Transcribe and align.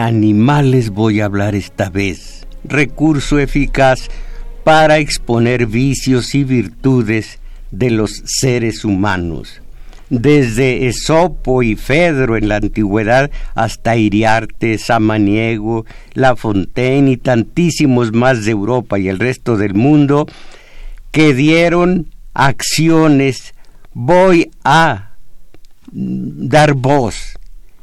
Animales 0.00 0.90
voy 0.90 1.20
a 1.20 1.26
hablar 1.26 1.54
esta 1.54 1.90
vez, 1.90 2.46
recurso 2.64 3.38
eficaz 3.38 4.08
para 4.64 4.98
exponer 4.98 5.66
vicios 5.66 6.34
y 6.34 6.44
virtudes 6.44 7.38
de 7.70 7.90
los 7.90 8.22
seres 8.24 8.84
humanos. 8.84 9.62
Desde 10.08 10.88
Esopo 10.88 11.62
y 11.62 11.76
Fedro 11.76 12.36
en 12.36 12.48
la 12.48 12.56
antigüedad 12.56 13.30
hasta 13.54 13.96
Iriarte, 13.96 14.76
Samaniego, 14.78 15.86
La 16.14 16.34
Fontaine 16.34 17.12
y 17.12 17.16
tantísimos 17.16 18.12
más 18.12 18.44
de 18.44 18.50
Europa 18.50 18.98
y 18.98 19.08
el 19.08 19.20
resto 19.20 19.56
del 19.56 19.74
mundo 19.74 20.26
que 21.12 21.32
dieron 21.32 22.12
acciones, 22.34 23.54
voy 23.92 24.50
a 24.64 25.10
dar 25.92 26.74
voz 26.74 27.39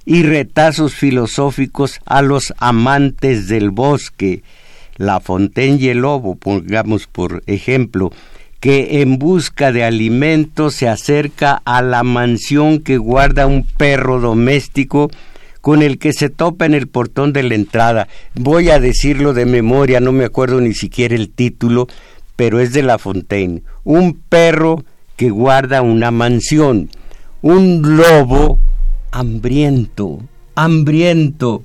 y 0.08 0.24
retazos 0.24 0.96
filosóficos 0.96 2.00
a 2.06 2.22
los 2.22 2.54
amantes 2.60 3.50
del 3.50 3.72
bosque. 3.72 4.42
La 4.96 5.20
Fontaine 5.20 5.78
y 5.82 5.90
el 5.90 5.98
lobo, 6.00 6.36
pongamos 6.36 7.08
por 7.08 7.44
ejemplo, 7.46 8.14
que 8.62 9.02
en 9.02 9.20
busca 9.20 9.74
de 9.74 9.84
alimento 9.84 10.72
se 10.72 10.88
acerca 10.88 11.62
a 11.66 11.82
la 11.82 12.04
mansión 12.04 12.80
que 12.80 12.98
guarda 12.98 13.48
un 13.48 13.66
perro 13.66 14.22
doméstico 14.22 15.12
con 15.60 15.84
el 15.84 16.00
que 16.00 16.14
se 16.14 16.30
topa 16.30 16.66
en 16.66 16.74
el 16.74 16.88
portón 16.88 17.34
de 17.34 17.44
la 17.44 17.56
entrada. 17.56 18.08
Voy 18.34 18.70
a 18.70 18.80
decirlo 18.80 19.34
de 19.34 19.46
memoria, 19.46 20.00
no 20.00 20.14
me 20.14 20.24
acuerdo 20.24 20.62
ni 20.62 20.74
siquiera 20.74 21.16
el 21.16 21.30
título, 21.30 21.88
pero 22.38 22.62
es 22.62 22.72
de 22.72 22.82
La 22.82 22.98
Fontaine. 22.98 23.62
Un 23.84 24.18
perro 24.30 24.86
que 25.18 25.32
guarda 25.32 25.82
una 25.82 26.12
mansión. 26.12 26.90
Un 27.42 27.98
lobo 27.98 28.58
hambriento, 29.12 30.20
hambriento, 30.56 31.64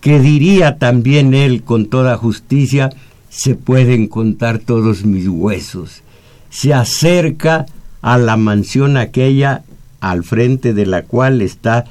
que 0.00 0.18
diría 0.18 0.78
también 0.78 1.34
él 1.34 1.62
con 1.62 1.86
toda 1.86 2.16
justicia, 2.16 2.90
se 3.28 3.54
pueden 3.54 4.08
contar 4.08 4.58
todos 4.58 5.04
mis 5.04 5.28
huesos. 5.28 6.02
Se 6.50 6.74
acerca 6.74 7.66
a 8.02 8.18
la 8.18 8.36
mansión 8.36 8.96
aquella 8.96 9.62
al 10.00 10.24
frente 10.24 10.74
de 10.74 10.86
la 10.86 11.02
cual 11.02 11.40
está 11.40 11.84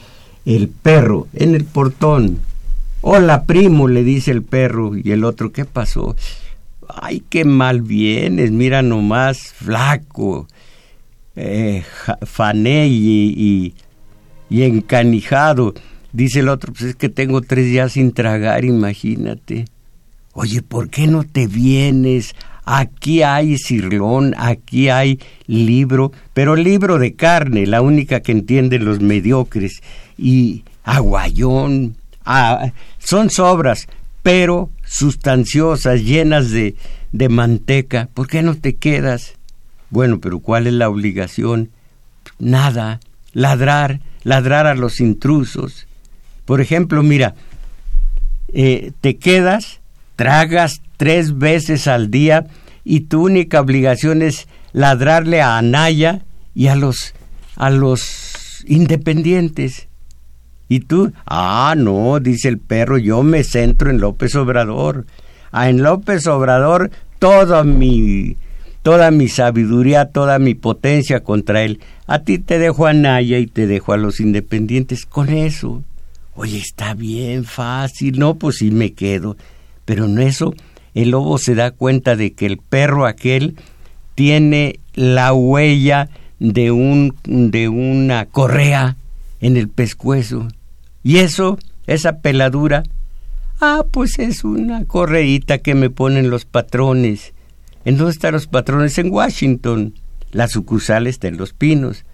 el 0.46 0.68
perro 0.68 1.28
en 1.34 1.56
el 1.56 1.64
portón. 1.64 2.40
Hola, 3.02 3.46
primo, 3.46 3.88
le 3.88 4.04
dice 4.04 4.32
el 4.32 4.44
perro, 4.44 4.96
y 4.96 5.12
el 5.12 5.24
otro, 5.24 5.52
¿qué 5.52 5.66
pasó? 5.66 6.16
Ay, 6.88 7.24
qué 7.30 7.46
mal 7.46 7.82
vienes, 7.82 8.52
mira 8.52 8.82
nomás, 8.82 9.54
flaco, 9.54 10.48
eh, 11.36 11.84
fané 12.24 12.88
y 12.88 13.34
y 13.36 13.74
encanijado. 14.60 15.74
Dice 16.14 16.42
el 16.42 16.50
otro, 16.50 16.74
pues 16.74 16.84
es 16.84 16.96
que 16.96 17.10
tengo 17.10 17.42
tres 17.42 17.66
días 17.66 17.94
sin 17.94 18.12
tragar, 18.12 18.66
imagínate. 18.66 19.66
Oye, 20.34 20.62
¿por 20.62 20.90
qué 20.90 21.08
no 21.08 21.24
te 21.24 21.48
vienes? 21.48 22.36
Aquí 22.66 23.24
hay 23.24 23.58
cirlón, 23.58 24.36
aquí 24.38 24.90
hay 24.90 25.20
libro, 25.48 26.12
pero 26.34 26.56
libro 26.56 27.00
de 27.00 27.16
carne, 27.16 27.66
la 27.66 27.82
única 27.82 28.20
que 28.20 28.32
entienden 28.32 28.86
los 28.86 29.00
mediocres. 29.00 29.82
Y 30.18 30.64
aguayón, 30.84 31.96
ah, 32.26 32.72
son 33.00 33.30
sobras, 33.30 33.88
pero 34.22 34.70
sustanciosas, 34.86 36.04
llenas 36.04 36.52
de, 36.52 36.76
de 37.12 37.30
manteca. 37.30 38.10
¿Por 38.14 38.28
qué 38.28 38.44
no 38.44 38.56
te 38.56 38.76
quedas? 38.76 39.34
Bueno, 39.90 40.20
pero 40.20 40.40
¿cuál 40.40 40.68
es 40.68 40.74
la 40.74 40.90
obligación? 40.90 41.70
Nada, 42.40 43.00
ladrar 43.34 44.00
ladrar 44.24 44.68
a 44.68 44.76
los 44.76 45.00
intrusos. 45.00 45.88
Por 46.46 46.62
ejemplo, 46.62 47.04
mira, 47.04 47.36
eh, 48.54 48.92
te 49.02 49.18
quedas, 49.18 49.80
tragas 50.16 50.82
tres 50.98 51.38
veces 51.38 51.88
al 51.88 52.12
día 52.12 52.46
y 52.84 53.02
tu 53.02 53.26
única 53.26 53.62
obligación 53.62 54.22
es 54.22 54.48
ladrarle 54.74 55.42
a 55.42 55.58
Anaya 55.58 56.22
y 56.54 56.68
a 56.68 56.76
los, 56.76 57.14
a 57.56 57.70
los 57.70 58.64
independientes. 58.68 59.88
¿Y 60.68 60.82
tú? 60.82 61.12
Ah, 61.26 61.74
no, 61.78 62.20
dice 62.20 62.48
el 62.48 62.58
perro, 62.58 62.98
yo 62.98 63.24
me 63.24 63.44
centro 63.44 63.90
en 63.90 64.00
López 64.00 64.36
Obrador. 64.36 65.06
Ah, 65.52 65.70
en 65.70 65.84
López 65.84 66.28
Obrador 66.28 66.92
toda 67.20 67.64
mi, 67.64 68.38
toda 68.84 69.12
mi 69.12 69.28
sabiduría, 69.28 70.06
toda 70.06 70.40
mi 70.40 70.56
potencia 70.56 71.22
contra 71.22 71.64
él. 71.64 71.80
A 72.08 72.20
ti 72.20 72.40
te 72.40 72.60
dejo 72.60 72.88
a 72.88 72.94
Naya 72.94 73.40
y 73.40 73.48
te 73.48 73.68
dejo 73.68 73.94
a 73.94 73.98
los 73.98 74.20
independientes 74.20 75.06
con 75.06 75.30
eso. 75.30 75.84
Oye, 76.36 76.58
está 76.58 76.94
bien 76.94 77.44
fácil, 77.44 78.20
no, 78.20 78.36
pues 78.36 78.58
sí 78.58 78.72
me 78.72 78.94
quedo. 78.94 79.38
Pero 79.86 80.06
en 80.06 80.20
eso 80.20 80.54
el 80.94 81.12
lobo 81.12 81.38
se 81.38 81.56
da 81.56 81.72
cuenta 81.72 82.16
de 82.16 82.34
que 82.34 82.46
el 82.46 82.58
perro 82.58 83.06
aquel 83.06 83.56
tiene 84.16 84.80
la 84.94 85.34
huella 85.34 86.10
de 86.40 86.72
un 86.72 87.16
de 87.24 87.70
una 87.70 88.26
correa 88.26 88.98
en 89.40 89.58
el 89.58 89.70
pescuezo. 89.70 90.48
Y 91.04 91.18
eso, 91.18 91.58
esa 91.88 92.20
peladura, 92.20 92.84
ah, 93.60 93.86
pues 93.90 94.20
es 94.20 94.44
una 94.44 94.86
correíta 94.86 95.60
que 95.60 95.76
me 95.76 95.90
ponen 95.90 96.30
los 96.30 96.46
patrones. 96.46 97.34
¿En 97.86 97.98
dónde 97.98 98.12
están 98.12 98.34
los 98.34 98.48
patrones? 98.48 98.98
En 98.98 99.12
Washington 99.12 99.94
la 100.32 100.48
sucursal 100.48 101.08
está 101.08 101.28
en 101.28 101.38
Los 101.38 101.54
Pinos. 101.54 102.06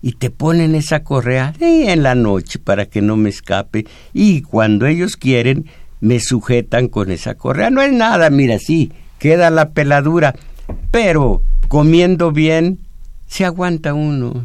Y 0.00 0.12
te 0.12 0.30
ponen 0.30 0.74
esa 0.74 1.04
correa 1.04 1.54
en 1.60 2.02
la 2.02 2.14
noche 2.14 2.58
para 2.58 2.86
que 2.86 3.02
no 3.02 3.16
me 3.16 3.28
escape. 3.28 3.86
Y 4.12 4.42
cuando 4.42 4.86
ellos 4.86 5.16
quieren, 5.16 5.66
me 6.00 6.18
sujetan 6.18 6.88
con 6.88 7.12
esa 7.12 7.36
correa. 7.36 7.70
No 7.70 7.82
es 7.82 7.92
nada, 7.92 8.28
mira, 8.30 8.58
sí, 8.58 8.90
queda 9.18 9.50
la 9.50 9.70
peladura. 9.70 10.34
Pero 10.90 11.42
comiendo 11.68 12.32
bien, 12.32 12.80
se 13.28 13.44
aguanta 13.44 13.94
uno. 13.94 14.44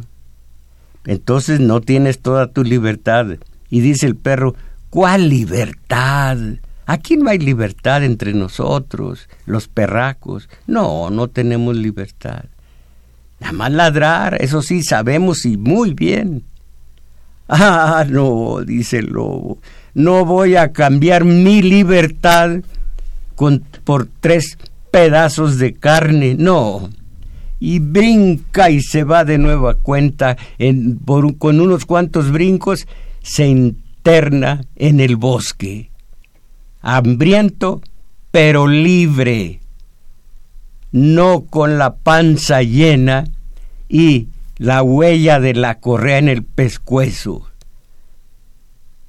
Entonces 1.04 1.58
no 1.58 1.80
tienes 1.80 2.20
toda 2.20 2.52
tu 2.52 2.62
libertad. 2.62 3.38
Y 3.68 3.80
dice 3.80 4.06
el 4.06 4.14
perro, 4.14 4.54
¿cuál 4.90 5.28
libertad? 5.28 6.38
Aquí 6.88 7.18
no 7.18 7.28
hay 7.28 7.38
libertad 7.38 8.02
entre 8.02 8.32
nosotros, 8.32 9.28
los 9.44 9.68
perracos. 9.68 10.48
No, 10.66 11.10
no 11.10 11.28
tenemos 11.28 11.76
libertad. 11.76 12.46
Nada 13.40 13.52
más 13.52 13.72
ladrar, 13.72 14.38
eso 14.40 14.62
sí, 14.62 14.82
sabemos 14.82 15.44
y 15.44 15.58
muy 15.58 15.92
bien. 15.92 16.44
Ah, 17.50 18.04
no, 18.06 18.60
dice 18.62 18.98
el 18.98 19.06
lobo, 19.06 19.58
no 19.94 20.26
voy 20.26 20.56
a 20.56 20.70
cambiar 20.70 21.24
mi 21.24 21.62
libertad 21.62 22.60
por 23.84 24.06
tres 24.20 24.58
pedazos 24.90 25.56
de 25.56 25.72
carne, 25.72 26.36
no. 26.38 26.90
Y 27.58 27.78
brinca 27.78 28.68
y 28.68 28.82
se 28.82 29.02
va 29.02 29.24
de 29.24 29.38
nueva 29.38 29.76
cuenta, 29.76 30.36
en, 30.58 30.98
con 31.38 31.60
unos 31.60 31.86
cuantos 31.86 32.30
brincos, 32.30 32.86
se 33.22 33.46
interna 33.46 34.60
en 34.76 35.00
el 35.00 35.16
bosque. 35.16 35.88
Hambriento, 36.80 37.80
pero 38.30 38.66
libre 38.66 39.60
no 40.92 41.44
con 41.44 41.78
la 41.78 41.96
panza 41.96 42.62
llena 42.62 43.24
y 43.88 44.28
la 44.56 44.82
huella 44.82 45.40
de 45.40 45.54
la 45.54 45.80
correa 45.80 46.18
en 46.18 46.28
el 46.28 46.42
pescuezo. 46.42 47.48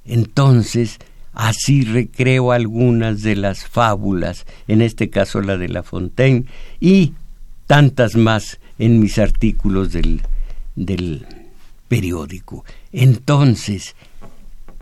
Entonces, 0.05 0.99
así 1.33 1.83
recreo 1.83 2.51
algunas 2.51 3.21
de 3.21 3.35
las 3.35 3.65
fábulas, 3.65 4.45
en 4.67 4.81
este 4.81 5.09
caso 5.09 5.41
la 5.41 5.57
de 5.57 5.69
La 5.69 5.83
Fontaine, 5.83 6.45
y 6.79 7.13
tantas 7.67 8.15
más 8.15 8.59
en 8.77 8.99
mis 8.99 9.19
artículos 9.19 9.91
del, 9.91 10.21
del 10.75 11.25
periódico. 11.87 12.65
Entonces, 12.91 13.95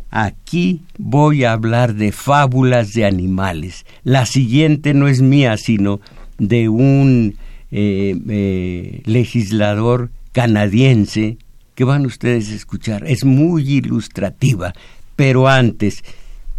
aquí 0.10 0.82
voy 0.98 1.44
a 1.44 1.54
hablar 1.54 1.96
de 1.96 2.12
fábulas 2.12 2.94
de 2.94 3.06
animales. 3.06 3.86
La 4.04 4.26
siguiente 4.26 4.94
no 4.94 5.08
es 5.08 5.22
mía, 5.22 5.58
sino 5.58 6.00
de 6.38 6.70
un 6.70 7.36
eh, 7.72 9.02
legislador 9.06 10.10
canadiense 10.32 11.38
que 11.76 11.84
van 11.84 12.06
ustedes 12.06 12.52
a 12.52 12.56
escuchar. 12.56 13.06
Es 13.08 13.24
muy 13.24 13.70
ilustrativa, 13.70 14.74
pero 15.16 15.48
antes, 15.48 16.04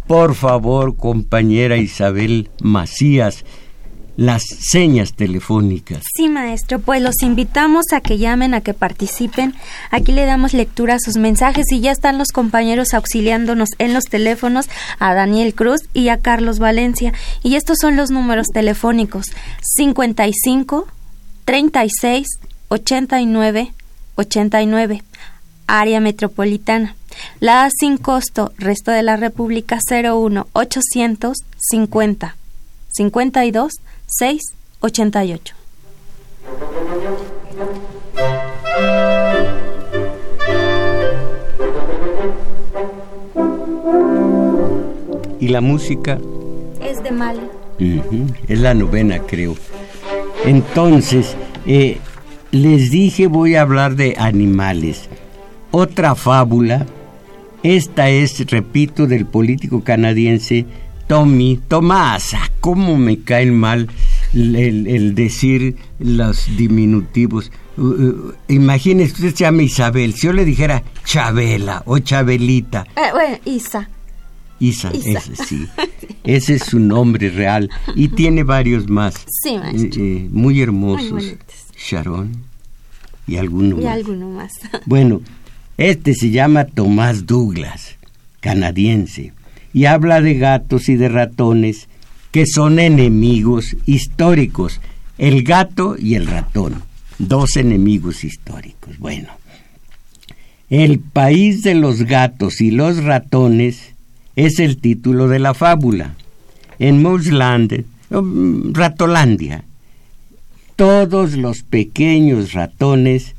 por 0.07 0.35
favor, 0.35 0.95
compañera 0.95 1.77
Isabel 1.77 2.49
Macías, 2.61 3.45
las 4.19 4.43
señas 4.43 5.13
telefónicas. 5.13 6.03
Sí, 6.13 6.27
maestro, 6.27 6.79
pues 6.79 7.01
los 7.01 7.21
invitamos 7.21 7.85
a 7.93 8.01
que 8.01 8.17
llamen, 8.17 8.53
a 8.53 8.59
que 8.59 8.73
participen. 8.73 9.55
Aquí 9.91 10.11
le 10.11 10.25
damos 10.25 10.53
lectura 10.53 10.95
a 10.95 10.99
sus 10.99 11.15
mensajes 11.15 11.71
y 11.71 11.79
ya 11.79 11.91
están 11.91 12.17
los 12.17 12.33
compañeros 12.33 12.93
auxiliándonos 12.93 13.69
en 13.77 13.93
los 13.93 14.03
teléfonos 14.03 14.65
a 14.99 15.13
Daniel 15.13 15.55
Cruz 15.55 15.83
y 15.93 16.09
a 16.09 16.17
Carlos 16.17 16.59
Valencia. 16.59 17.13
Y 17.43 17.55
estos 17.55 17.77
son 17.79 17.95
los 17.95 18.11
números 18.11 18.47
telefónicos 18.47 19.27
55 19.61 20.85
36 21.45 22.27
89 22.67 23.73
89 24.15 25.03
área 25.65 26.01
metropolitana. 26.01 26.97
La 27.39 27.69
sin 27.69 27.95
costo, 27.97 28.51
resto 28.57 28.91
de 28.91 29.03
la 29.03 29.15
República 29.15 29.79
01 29.89 30.47
850 30.51 32.35
52 32.91 33.71
688. 34.09 35.55
¿Y 45.39 45.47
la 45.49 45.61
música? 45.61 46.19
Es 46.81 47.03
de 47.03 47.11
Mali. 47.11 47.41
Es 48.47 48.59
la 48.59 48.73
novena, 48.73 49.19
creo. 49.19 49.55
Entonces, 50.43 51.35
eh, 51.67 51.99
les 52.51 52.89
dije 52.89 53.27
voy 53.27 53.55
a 53.55 53.61
hablar 53.61 53.95
de 53.95 54.15
animales. 54.17 55.07
Otra 55.71 56.15
fábula, 56.15 56.87
esta 57.61 58.09
es, 58.09 58.49
repito, 58.49 59.05
del 59.05 59.27
político 59.27 59.83
canadiense 59.83 60.65
Tommy, 61.09 61.59
Tomás, 61.67 62.35
ah, 62.35 62.51
cómo 62.59 62.95
me 62.95 63.21
caen 63.21 63.59
mal 63.59 63.89
el, 64.31 65.15
decir 65.15 65.75
los 65.97 66.55
diminutivos. 66.55 67.51
Uh, 67.77 67.81
uh, 67.81 68.33
imagínese, 68.47 69.13
usted 69.13 69.29
se 69.31 69.43
llama 69.43 69.63
Isabel, 69.63 70.13
si 70.13 70.27
yo 70.27 70.33
le 70.33 70.45
dijera 70.45 70.83
Chabela 71.03 71.81
o 71.87 71.97
Chabelita. 71.97 72.85
Eh, 72.95 73.09
bueno, 73.11 73.39
Isa. 73.43 73.89
Isa, 74.59 74.91
Ese, 74.91 75.35
sí. 75.47 75.67
Ese 76.23 76.53
es 76.53 76.65
su 76.65 76.77
nombre 76.77 77.31
real 77.31 77.71
y 77.95 78.09
tiene 78.09 78.43
varios 78.43 78.87
más. 78.87 79.15
Sí, 79.41 79.57
maestro. 79.57 80.03
Eh, 80.03 80.17
eh, 80.17 80.27
muy 80.29 80.61
hermosos. 80.61 81.23
Sharon 81.75 82.33
y 83.25 83.37
alguno 83.37 83.81
y 83.81 83.83
más. 83.83 83.93
alguno 83.95 84.29
más. 84.29 84.51
bueno, 84.85 85.21
este 85.75 86.13
se 86.13 86.29
llama 86.29 86.65
Tomás 86.65 87.25
Douglas, 87.25 87.95
canadiense 88.41 89.33
y 89.73 89.85
habla 89.85 90.21
de 90.21 90.35
gatos 90.35 90.89
y 90.89 90.95
de 90.95 91.09
ratones 91.09 91.87
que 92.31 92.45
son 92.45 92.79
enemigos 92.79 93.75
históricos, 93.85 94.81
el 95.17 95.43
gato 95.43 95.95
y 95.97 96.15
el 96.15 96.27
ratón, 96.27 96.83
dos 97.17 97.57
enemigos 97.57 98.23
históricos. 98.23 98.99
Bueno, 98.99 99.29
el 100.69 100.99
país 100.99 101.63
de 101.63 101.73
los 101.73 102.03
gatos 102.03 102.61
y 102.61 102.71
los 102.71 103.03
ratones 103.03 103.93
es 104.35 104.59
el 104.59 104.77
título 104.77 105.27
de 105.27 105.39
la 105.39 105.53
fábula. 105.53 106.15
En 106.77 107.01
Moosland, 107.01 107.85
um, 108.11 108.73
Ratolandia, 108.73 109.63
todos 110.75 111.35
los 111.35 111.63
pequeños 111.63 112.53
ratones 112.53 113.35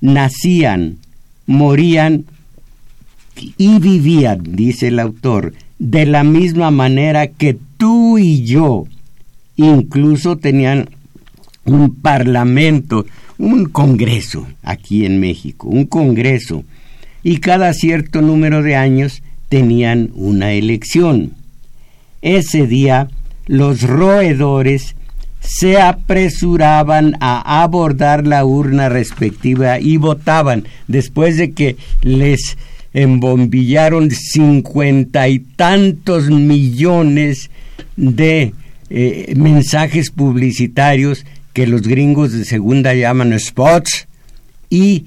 nacían, 0.00 0.96
morían 1.46 2.24
y 3.56 3.78
vivían, 3.78 4.42
dice 4.42 4.88
el 4.88 4.98
autor, 4.98 5.54
de 5.78 6.06
la 6.06 6.24
misma 6.24 6.70
manera 6.70 7.26
que 7.28 7.56
tú 7.76 8.18
y 8.18 8.44
yo. 8.44 8.84
Incluso 9.56 10.36
tenían 10.36 10.90
un 11.64 11.94
parlamento, 11.94 13.06
un 13.38 13.66
congreso 13.66 14.46
aquí 14.62 15.04
en 15.04 15.20
México, 15.20 15.68
un 15.68 15.86
congreso, 15.86 16.64
y 17.22 17.38
cada 17.38 17.72
cierto 17.72 18.22
número 18.22 18.62
de 18.62 18.76
años 18.76 19.22
tenían 19.48 20.10
una 20.14 20.52
elección. 20.52 21.32
Ese 22.22 22.66
día 22.66 23.08
los 23.46 23.82
roedores 23.82 24.94
se 25.40 25.80
apresuraban 25.80 27.16
a 27.20 27.62
abordar 27.62 28.26
la 28.26 28.44
urna 28.44 28.88
respectiva 28.88 29.80
y 29.80 29.96
votaban 29.96 30.64
después 30.86 31.36
de 31.36 31.52
que 31.52 31.76
les 32.02 32.58
embombillaron 32.92 34.10
cincuenta 34.10 35.28
y 35.28 35.38
tantos 35.38 36.30
millones 36.30 37.50
de 37.96 38.52
eh, 38.90 39.34
mensajes 39.36 40.10
publicitarios 40.10 41.24
que 41.52 41.66
los 41.66 41.82
gringos 41.82 42.32
de 42.32 42.44
segunda 42.44 42.94
llaman 42.94 43.38
spots 43.38 44.08
y 44.68 45.06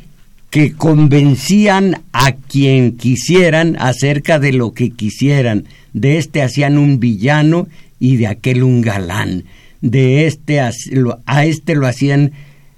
que 0.50 0.74
convencían 0.74 2.04
a 2.14 2.34
quien 2.34 2.96
quisieran 2.96 3.76
acerca 3.80 4.40
de 4.40 4.54
lo 4.54 4.74
que 4.74 4.92
quisieran. 4.92 5.66
De 5.94 6.18
este 6.18 6.42
hacían 6.42 6.78
un 6.78 7.00
villano 7.00 7.68
y 8.00 8.18
de 8.18 8.28
aquel 8.28 8.64
un 8.64 8.82
galán. 8.82 9.46
De 9.82 10.28
este 10.28 10.60
a 10.60 11.46
este 11.46 11.76
lo 11.76 11.88
hacían 11.88 12.32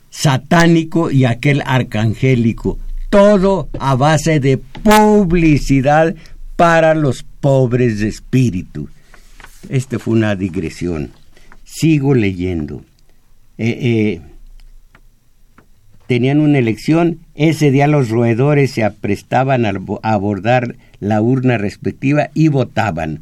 satánico 0.10 1.12
y 1.12 1.26
aquel 1.26 1.62
arcangélico 1.66 2.80
todo 3.16 3.70
a 3.80 3.96
base 3.96 4.42
de 4.42 4.58
publicidad 4.58 6.16
para 6.58 6.94
los 6.94 7.24
pobres 7.24 8.02
de 8.02 8.10
espíritu. 8.10 8.90
Esta 9.70 10.00
fue 10.00 10.16
una 10.16 10.36
digresión. 10.36 11.12
Sigo 11.64 12.14
leyendo. 12.14 12.84
Eh, 13.58 13.78
eh, 13.82 14.22
tenían 16.08 16.42
una 16.42 16.58
elección, 16.58 17.20
ese 17.36 17.72
día 17.72 17.88
los 17.88 18.10
roedores 18.10 18.72
se 18.72 18.84
aprestaban 18.84 19.66
a 19.66 19.72
abordar 20.02 20.76
la 21.00 21.22
urna 21.22 21.58
respectiva 21.58 22.32
y 22.34 22.50
votaban. 22.50 23.22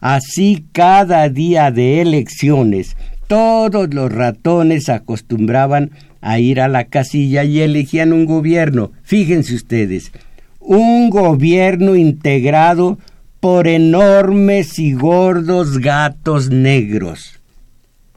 Así 0.00 0.66
cada 0.70 1.28
día 1.28 1.72
de 1.72 2.00
elecciones, 2.00 2.96
todos 3.26 3.92
los 3.92 4.12
ratones 4.12 4.88
acostumbraban 4.88 5.90
a 6.22 6.38
ir 6.38 6.60
a 6.60 6.68
la 6.68 6.84
casilla 6.84 7.44
y 7.44 7.60
elegían 7.60 8.12
un 8.12 8.24
gobierno. 8.24 8.92
Fíjense 9.02 9.54
ustedes, 9.54 10.12
un 10.60 11.10
gobierno 11.10 11.96
integrado 11.96 12.98
por 13.40 13.66
enormes 13.66 14.78
y 14.78 14.92
gordos 14.92 15.78
gatos 15.78 16.48
negros. 16.50 17.40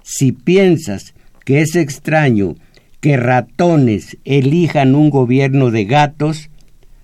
Si 0.03 0.31
piensas 0.31 1.15
que 1.43 1.61
es 1.61 1.75
extraño 1.75 2.55
que 3.01 3.17
ratones 3.17 4.17
elijan 4.23 4.93
un 4.93 5.09
gobierno 5.09 5.71
de 5.71 5.85
gatos, 5.85 6.49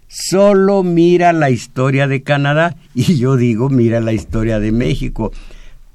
solo 0.08 0.84
mira 0.84 1.34
la 1.34 1.50
historia 1.50 2.08
de 2.08 2.22
Canadá 2.22 2.76
y 2.94 3.18
yo 3.18 3.38
digo 3.38 3.70
mira 3.70 4.00
la 4.02 4.14
historia 4.14 4.60
de 4.60 4.72
México. 4.72 5.32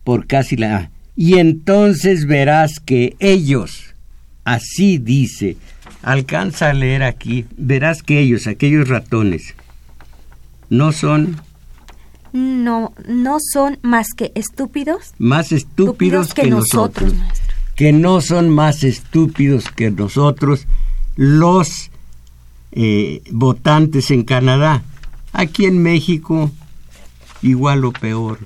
por 0.05 0.27
casi 0.27 0.57
la... 0.57 0.91
Y 1.17 1.39
entonces 1.39 2.27
verás 2.27 2.81
que 2.81 3.17
ellos, 3.21 3.95
así 4.45 4.99
dice, 4.99 5.57
alcanza 6.03 6.71
a 6.71 6.75
leer 6.75 7.03
aquí, 7.03 7.47
verás 7.57 8.03
que 8.03 8.19
ellos, 8.21 8.47
aquellos 8.47 8.89
ratones, 8.89 9.55
no 10.71 10.93
son... 10.93 11.37
No, 12.35 12.93
no 13.07 13.37
son 13.53 13.79
más 13.83 14.09
que 14.17 14.33
estúpidos. 14.35 15.15
Más 15.19 15.53
estúpidos, 15.53 16.35
que, 16.35 16.49
nosotros. 16.49 17.15
que 17.77 17.93
no 17.93 18.21
son 18.21 18.51
más 18.51 18.83
estúpidos 18.83 19.71
que 19.71 19.93
nosotros 19.93 20.67
los 21.15 21.93
eh, 22.73 23.23
votantes 23.31 24.11
en 24.11 24.25
Canadá. 24.25 24.83
Aquí 25.33 25.67
en 25.67 25.81
México, 25.81 26.51
igual 27.41 27.85
o 27.85 27.93
peor. 27.93 28.41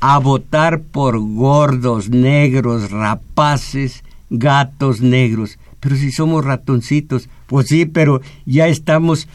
A 0.00 0.18
votar 0.18 0.82
por 0.82 1.18
gordos, 1.18 2.10
negros, 2.10 2.90
rapaces, 2.90 4.04
gatos 4.28 5.00
negros. 5.00 5.58
Pero 5.80 5.96
si 5.96 6.12
somos 6.12 6.44
ratoncitos, 6.44 7.30
pues 7.46 7.68
sí, 7.68 7.86
pero 7.86 8.20
ya 8.44 8.68
estamos 8.68 9.28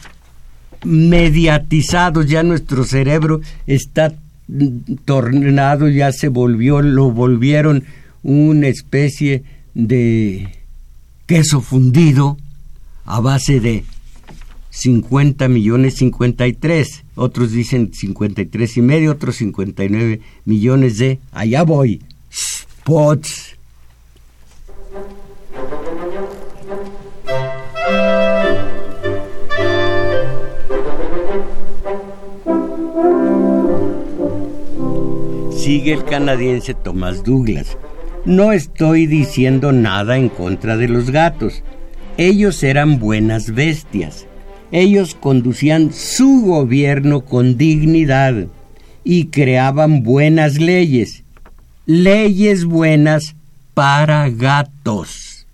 mediatizados, 0.84 2.26
ya 2.26 2.42
nuestro 2.42 2.84
cerebro 2.84 3.40
está 3.66 4.14
tornado, 5.04 5.88
ya 5.88 6.12
se 6.12 6.28
volvió, 6.28 6.82
lo 6.82 7.10
volvieron 7.10 7.84
una 8.22 8.68
especie 8.68 9.44
de 9.74 10.48
queso 11.26 11.60
fundido 11.60 12.36
a 13.04 13.20
base 13.20 13.60
de 13.60 13.84
50 14.70 15.48
millones 15.48 15.96
53, 15.96 17.04
otros 17.16 17.52
dicen 17.52 17.92
53 17.92 18.76
y 18.76 18.82
medio, 18.82 19.12
otros 19.12 19.36
59 19.36 20.20
millones 20.44 20.98
de, 20.98 21.18
allá 21.32 21.62
voy, 21.62 22.02
spots. 22.32 23.49
Sigue 35.70 35.92
el 35.92 36.04
canadiense 36.04 36.74
Thomas 36.74 37.22
Douglas. 37.22 37.78
No 38.24 38.50
estoy 38.50 39.06
diciendo 39.06 39.70
nada 39.70 40.16
en 40.16 40.28
contra 40.28 40.76
de 40.76 40.88
los 40.88 41.12
gatos. 41.12 41.62
Ellos 42.16 42.62
eran 42.64 42.98
buenas 42.98 43.54
bestias 43.54 44.26
ellos 44.72 45.16
conducían 45.18 45.92
su 45.92 46.42
gobierno 46.42 47.22
con 47.22 47.56
dignidad 47.56 48.46
y 49.02 49.26
creaban 49.26 50.02
buenas 50.02 50.60
leyes, 50.60 51.24
leyes 51.86 52.64
buenas 52.64 53.34
para 53.74 54.28
gatos. 54.30 55.46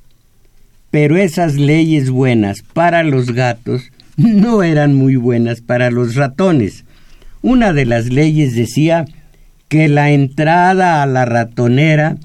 Pero 0.91 1.17
esas 1.17 1.55
leyes 1.55 2.11
buenas 2.11 2.63
para 2.63 3.03
los 3.03 3.33
gatos 3.33 3.91
no 4.17 4.63
eran 4.63 4.95
muy 4.95 5.17
buenas 5.17 5.61
para 5.61 5.91
los 5.91 6.15
ratones. 6.15 6.85
Una 7.43 7.73
de 7.73 7.87
las 7.87 8.07
leyes 8.07 8.55
decía 8.55 9.07
que 9.69 9.89
la 9.89 10.11
entrada 10.11 11.03
a 11.03 11.07
la 11.07 11.25
ratonera 11.25 12.17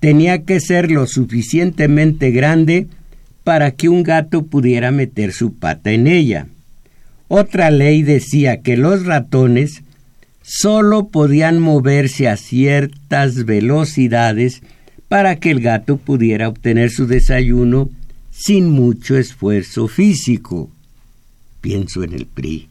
tenía 0.00 0.44
que 0.44 0.60
ser 0.60 0.90
lo 0.90 1.06
suficientemente 1.06 2.30
grande 2.30 2.88
para 3.44 3.70
que 3.72 3.88
un 3.88 4.02
gato 4.02 4.46
pudiera 4.46 4.90
meter 4.90 5.32
su 5.32 5.54
pata 5.54 5.92
en 5.92 6.06
ella. 6.06 6.46
Otra 7.28 7.70
ley 7.70 8.02
decía 8.02 8.60
que 8.60 8.76
los 8.76 9.06
ratones 9.06 9.82
solo 10.42 11.08
podían 11.08 11.60
moverse 11.60 12.28
a 12.28 12.36
ciertas 12.36 13.44
velocidades 13.44 14.62
para 15.08 15.36
que 15.36 15.50
el 15.50 15.60
gato 15.60 15.96
pudiera 15.96 16.48
obtener 16.48 16.90
su 16.90 17.06
desayuno 17.06 17.90
sin 18.30 18.70
mucho 18.70 19.16
esfuerzo 19.16 19.86
físico. 19.88 20.70
Pienso 21.60 22.02
en 22.04 22.14
el 22.14 22.26
PRI. 22.26 22.68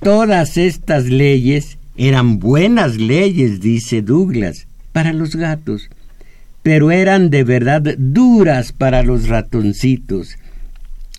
Todas 0.00 0.58
estas 0.58 1.06
leyes 1.06 1.78
eran 1.96 2.38
buenas 2.38 2.96
leyes, 2.96 3.60
dice 3.60 4.02
Douglas, 4.02 4.66
para 4.92 5.12
los 5.12 5.36
gatos, 5.36 5.88
pero 6.62 6.90
eran 6.90 7.30
de 7.30 7.44
verdad 7.44 7.82
duras 7.98 8.72
para 8.72 9.02
los 9.02 9.28
ratoncitos. 9.28 10.36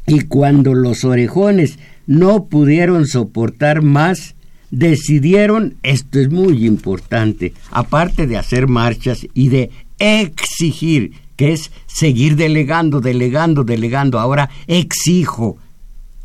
Y 0.07 0.21
cuando 0.21 0.73
los 0.73 1.03
orejones 1.03 1.79
no 2.07 2.45
pudieron 2.45 3.07
soportar 3.07 3.81
más, 3.81 4.35
decidieron, 4.71 5.75
esto 5.83 6.19
es 6.19 6.29
muy 6.29 6.65
importante, 6.65 7.53
aparte 7.71 8.27
de 8.27 8.37
hacer 8.37 8.67
marchas 8.67 9.25
y 9.33 9.49
de 9.49 9.71
exigir, 9.99 11.13
que 11.35 11.53
es 11.53 11.71
seguir 11.87 12.35
delegando, 12.35 13.01
delegando, 13.01 13.63
delegando, 13.63 14.19
ahora 14.19 14.49
exijo 14.67 15.57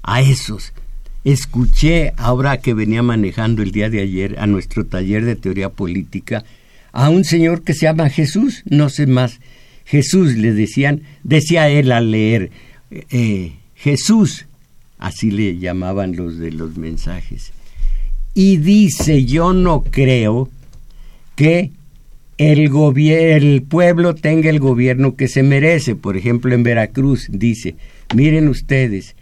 a 0.03 0.21
esos. 0.21 0.73
Escuché, 1.25 2.15
ahora 2.17 2.59
que 2.59 2.73
venía 2.73 3.03
manejando 3.03 3.63
el 3.63 3.73
día 3.73 3.91
de 3.91 4.01
ayer 4.01 4.39
a 4.39 4.47
nuestro 4.47 4.87
taller 4.87 5.25
de 5.25 5.37
teoría 5.37 5.69
política, 5.69 6.45
a 6.93 7.11
un 7.11 7.25
señor 7.25 7.63
que 7.63 7.75
se 7.75 7.87
llama 7.87 8.09
Jesús, 8.09 8.63
no 8.65 8.89
sé 8.89 9.07
más. 9.07 9.39
Jesús 9.85 10.37
le 10.37 10.53
decían, 10.55 11.03
decía 11.23 11.69
él 11.69 11.93
al 11.93 12.11
leer, 12.11 12.51
eh, 12.91 13.53
Jesús, 13.75 14.47
así 14.99 15.31
le 15.31 15.59
llamaban 15.59 16.17
los 16.17 16.39
de 16.39 16.53
los 16.53 16.79
mensajes. 16.79 17.53
Y 18.35 18.57
dice, 18.57 19.25
yo 19.25 19.53
no 19.53 19.83
creo 19.83 20.49
que 21.37 21.71
el, 22.39 22.71
el 22.99 23.63
pueblo 23.63 24.15
tenga 24.15 24.49
el 24.49 24.61
gobierno 24.61 25.17
que 25.17 25.29
se 25.29 25.43
merece. 25.43 25.97
Por 25.97 26.17
ejemplo, 26.17 26.55
en 26.55 26.63
Veracruz 26.63 27.27
dice, 27.31 27.75
miren 28.15 28.49
ustedes, 28.49 29.17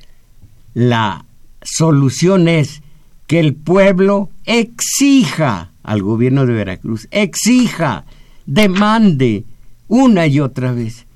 la 0.74 1.24
solución 1.70 2.48
es 2.48 2.82
que 3.26 3.40
el 3.40 3.54
pueblo 3.54 4.30
exija 4.44 5.70
al 5.82 6.02
gobierno 6.02 6.46
de 6.46 6.54
Veracruz, 6.54 7.08
exija, 7.10 8.04
demande 8.46 9.44
una 9.86 10.26
y 10.26 10.40
otra 10.40 10.72
vez. 10.72 11.06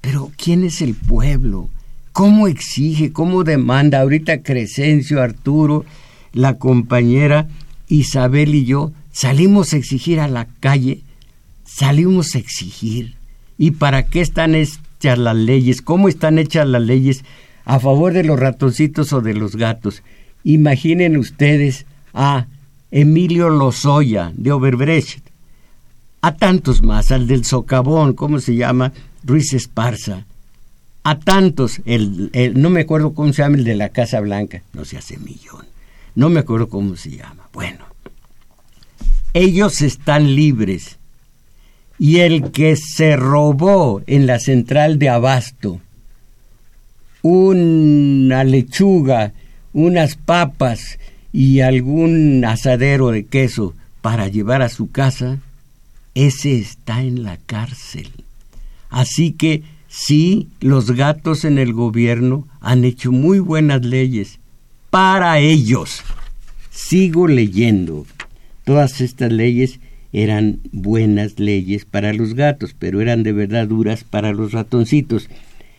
Pero 0.00 0.30
¿quién 0.36 0.64
es 0.64 0.82
el 0.82 0.94
pueblo? 0.94 1.68
¿Cómo 2.12 2.46
exige? 2.46 3.12
¿Cómo 3.12 3.44
demanda? 3.44 4.00
Ahorita 4.00 4.42
Crescencio, 4.42 5.22
Arturo, 5.22 5.84
la 6.32 6.58
compañera 6.58 7.48
Isabel 7.88 8.54
y 8.54 8.64
yo 8.64 8.92
salimos 9.12 9.72
a 9.72 9.76
exigir 9.76 10.20
a 10.20 10.28
la 10.28 10.46
calle, 10.60 11.00
salimos 11.64 12.34
a 12.34 12.38
exigir. 12.38 13.14
¿Y 13.56 13.72
para 13.72 14.06
qué 14.06 14.20
están 14.20 14.54
hechas 14.54 15.18
las 15.18 15.36
leyes? 15.36 15.80
¿Cómo 15.80 16.08
están 16.08 16.38
hechas 16.38 16.66
las 16.66 16.82
leyes 16.82 17.24
a 17.64 17.80
favor 17.80 18.12
de 18.12 18.24
los 18.24 18.38
ratoncitos 18.38 19.12
o 19.12 19.20
de 19.20 19.34
los 19.34 19.56
gatos? 19.56 20.02
Imaginen 20.44 21.16
ustedes 21.16 21.86
a 22.12 22.46
Emilio 22.90 23.48
Lozoya 23.48 24.32
de 24.34 24.52
Oberbrecht, 24.52 25.26
a 26.20 26.36
tantos 26.36 26.82
más, 26.82 27.10
al 27.10 27.26
del 27.26 27.44
socavón, 27.44 28.14
¿cómo 28.14 28.40
se 28.40 28.54
llama? 28.54 28.92
Ruiz 29.24 29.52
Esparza, 29.52 30.24
a 31.02 31.18
tantos, 31.18 31.80
el, 31.84 32.30
no 32.54 32.70
me 32.70 32.82
acuerdo 32.82 33.12
cómo 33.12 33.32
se 33.32 33.42
llama 33.42 33.56
el 33.56 33.64
de 33.64 33.74
la 33.74 33.90
Casa 33.90 34.20
Blanca, 34.20 34.62
no 34.72 34.84
se 34.84 34.96
hace 34.96 35.18
millón, 35.18 35.66
no 36.14 36.30
me 36.30 36.40
acuerdo 36.40 36.68
cómo 36.68 36.96
se 36.96 37.10
llama. 37.10 37.48
Bueno, 37.52 37.84
ellos 39.34 39.82
están 39.82 40.34
libres 40.34 40.98
y 41.98 42.20
el 42.20 42.52
que 42.52 42.76
se 42.76 43.16
robó 43.16 44.02
en 44.06 44.26
la 44.26 44.38
central 44.38 44.98
de 44.98 45.08
Abasto 45.08 45.80
una 47.24 48.44
lechuga, 48.44 49.32
unas 49.72 50.14
papas 50.14 50.98
y 51.32 51.60
algún 51.60 52.44
asadero 52.44 53.12
de 53.12 53.24
queso 53.24 53.74
para 54.02 54.28
llevar 54.28 54.60
a 54.60 54.68
su 54.68 54.90
casa, 54.90 55.38
ese 56.14 56.58
está 56.58 57.00
en 57.00 57.22
la 57.22 57.38
cárcel. 57.38 58.10
Así 58.90 59.32
que 59.32 59.62
sí, 59.88 60.48
los 60.60 60.90
gatos 60.90 61.46
en 61.46 61.56
el 61.56 61.72
gobierno 61.72 62.46
han 62.60 62.84
hecho 62.84 63.10
muy 63.10 63.38
buenas 63.38 63.86
leyes 63.86 64.38
para 64.90 65.38
ellos. 65.38 66.02
Sigo 66.70 67.26
leyendo. 67.26 68.04
Todas 68.64 69.00
estas 69.00 69.32
leyes 69.32 69.80
eran 70.12 70.60
buenas 70.72 71.38
leyes 71.38 71.86
para 71.86 72.12
los 72.12 72.34
gatos, 72.34 72.76
pero 72.78 73.00
eran 73.00 73.22
de 73.22 73.32
verdad 73.32 73.66
duras 73.66 74.04
para 74.04 74.34
los 74.34 74.52
ratoncitos 74.52 75.30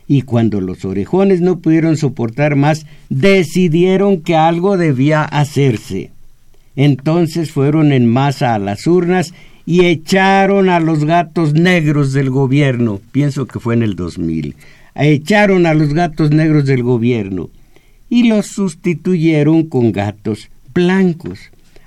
y 0.07 0.21
cuando 0.21 0.61
los 0.61 0.85
orejones 0.85 1.41
no 1.41 1.59
pudieron 1.59 1.97
soportar 1.97 2.55
más, 2.55 2.85
decidieron 3.09 4.21
que 4.21 4.35
algo 4.35 4.77
debía 4.77 5.23
hacerse. 5.23 6.11
Entonces 6.75 7.51
fueron 7.51 7.91
en 7.91 8.05
masa 8.05 8.53
a 8.53 8.59
las 8.59 8.85
urnas 8.85 9.33
y 9.65 9.85
echaron 9.85 10.69
a 10.69 10.79
los 10.79 11.05
gatos 11.05 11.53
negros 11.53 12.13
del 12.13 12.29
gobierno, 12.29 13.01
pienso 13.11 13.47
que 13.47 13.59
fue 13.59 13.73
en 13.73 13.83
el 13.83 13.95
2000, 13.95 14.55
echaron 14.95 15.65
a 15.65 15.73
los 15.73 15.93
gatos 15.93 16.31
negros 16.31 16.65
del 16.65 16.83
gobierno 16.83 17.49
y 18.09 18.27
los 18.27 18.47
sustituyeron 18.47 19.63
con 19.63 19.91
gatos 19.91 20.49
blancos. 20.73 21.39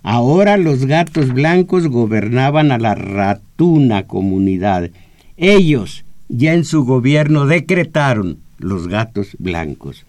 Ahora 0.02 0.56
los 0.56 0.86
gatos 0.86 1.32
blancos 1.32 1.86
gobernaban 1.88 2.72
a 2.72 2.78
la 2.78 2.94
ratuna 2.94 4.04
comunidad. 4.04 4.90
Ellos 5.36 6.04
ya 6.28 6.54
en 6.54 6.64
su 6.64 6.84
gobierno 6.84 7.46
decretaron 7.46 8.38
los 8.58 8.88
gatos 8.88 9.36
blancos. 9.38 10.04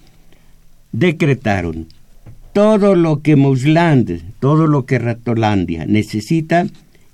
Decretaron 0.91 1.87
todo 2.53 2.95
lo 2.95 3.21
que 3.21 3.35
Mousland, 3.35 4.21
todo 4.39 4.67
lo 4.67 4.85
que 4.85 4.99
Ratolandia 4.99 5.85
necesita 5.85 6.65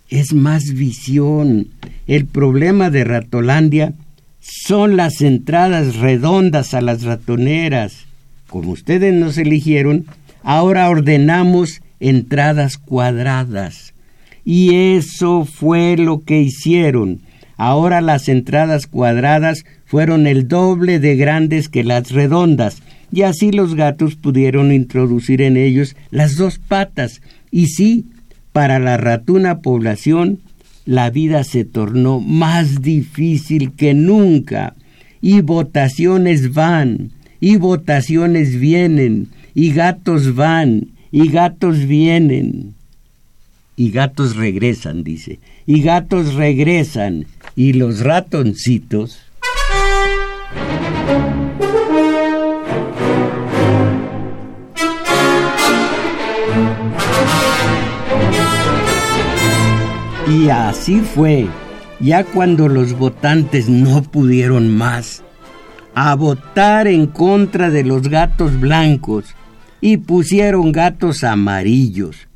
es 0.09 0.33
más 0.33 0.73
visión. 0.73 1.67
El 2.07 2.25
problema 2.25 2.89
de 2.89 3.03
Ratolandia 3.03 3.93
son 4.39 4.95
las 4.95 5.21
entradas 5.21 5.95
redondas 5.95 6.73
a 6.73 6.81
las 6.81 7.03
ratoneras. 7.03 8.05
Como 8.47 8.71
ustedes 8.71 9.13
nos 9.13 9.37
eligieron, 9.37 10.05
ahora 10.43 10.89
ordenamos 10.89 11.81
entradas 11.99 12.77
cuadradas. 12.77 13.93
Y 14.43 14.95
eso 14.95 15.45
fue 15.45 15.97
lo 15.97 16.19
que 16.19 16.41
hicieron. 16.41 17.21
Ahora 17.57 18.01
las 18.01 18.27
entradas 18.27 18.87
cuadradas 18.87 19.65
fueron 19.85 20.27
el 20.27 20.47
doble 20.47 20.99
de 20.99 21.15
grandes 21.15 21.69
que 21.69 21.83
las 21.83 22.11
redondas, 22.11 22.81
y 23.11 23.21
así 23.21 23.51
los 23.51 23.75
gatos 23.75 24.15
pudieron 24.15 24.71
introducir 24.71 25.41
en 25.41 25.55
ellos 25.57 25.95
las 26.11 26.35
dos 26.35 26.59
patas. 26.59 27.21
Y 27.51 27.67
sí, 27.67 28.05
para 28.51 28.79
la 28.79 28.97
ratuna 28.97 29.59
población, 29.59 30.39
la 30.85 31.09
vida 31.09 31.43
se 31.43 31.65
tornó 31.65 32.19
más 32.19 32.81
difícil 32.81 33.71
que 33.73 33.93
nunca, 33.93 34.75
y 35.21 35.41
votaciones 35.41 36.53
van, 36.53 37.11
y 37.39 37.55
votaciones 37.55 38.59
vienen, 38.59 39.27
y 39.53 39.71
gatos 39.71 40.35
van, 40.35 40.89
y 41.11 41.29
gatos 41.29 41.87
vienen, 41.87 42.75
y 43.75 43.91
gatos 43.91 44.35
regresan, 44.35 45.03
dice, 45.03 45.39
y 45.65 45.81
gatos 45.81 46.35
regresan, 46.35 47.25
y 47.55 47.73
los 47.73 48.01
ratoncitos. 48.01 49.19
Y 60.27 60.49
así 60.49 60.99
fue, 60.99 61.47
ya 61.99 62.23
cuando 62.23 62.67
los 62.67 62.93
votantes 62.93 63.69
no 63.69 64.03
pudieron 64.03 64.75
más, 64.75 65.23
a 65.93 66.13
votar 66.15 66.87
en 66.87 67.07
contra 67.07 67.69
de 67.69 67.83
los 67.83 68.09
gatos 68.09 68.59
blancos 68.59 69.33
y 69.81 69.97
pusieron 69.97 70.71
gatos 70.71 71.23
amarillos, 71.23 72.27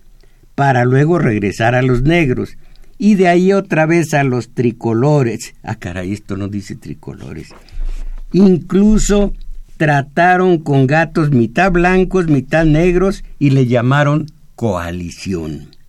para 0.55 0.85
luego 0.85 1.19
regresar 1.19 1.75
a 1.75 1.81
los 1.81 2.03
negros 2.03 2.57
y 2.99 3.15
de 3.15 3.27
ahí 3.27 3.51
otra 3.51 3.87
vez 3.87 4.13
a 4.13 4.23
los 4.23 4.53
tricolores. 4.53 5.55
Ah, 5.63 5.75
caray, 5.75 6.13
esto 6.13 6.37
no 6.37 6.47
dice 6.47 6.75
tricolores. 6.75 7.47
Incluso 8.31 9.33
trataron 9.77 10.59
con 10.59 10.85
gatos 10.85 11.31
mitad 11.31 11.71
blancos, 11.71 12.27
mitad 12.27 12.65
negros 12.65 13.23
y 13.39 13.49
le 13.49 13.65
llamaron 13.65 14.27
coalición 14.55 15.79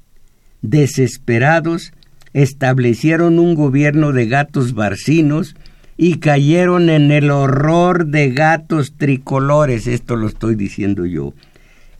desesperados, 0.63 1.93
establecieron 2.33 3.39
un 3.39 3.55
gobierno 3.55 4.13
de 4.13 4.27
gatos 4.27 4.75
barcinos 4.75 5.57
y 5.97 6.19
cayeron 6.19 6.89
en 6.89 7.11
el 7.11 7.31
horror 7.31 8.07
de 8.07 8.31
gatos 8.31 8.95
tricolores, 8.97 9.87
esto 9.87 10.17
lo 10.17 10.29
estoy 10.29 10.55
diciendo 10.55 11.05
yo, 11.07 11.35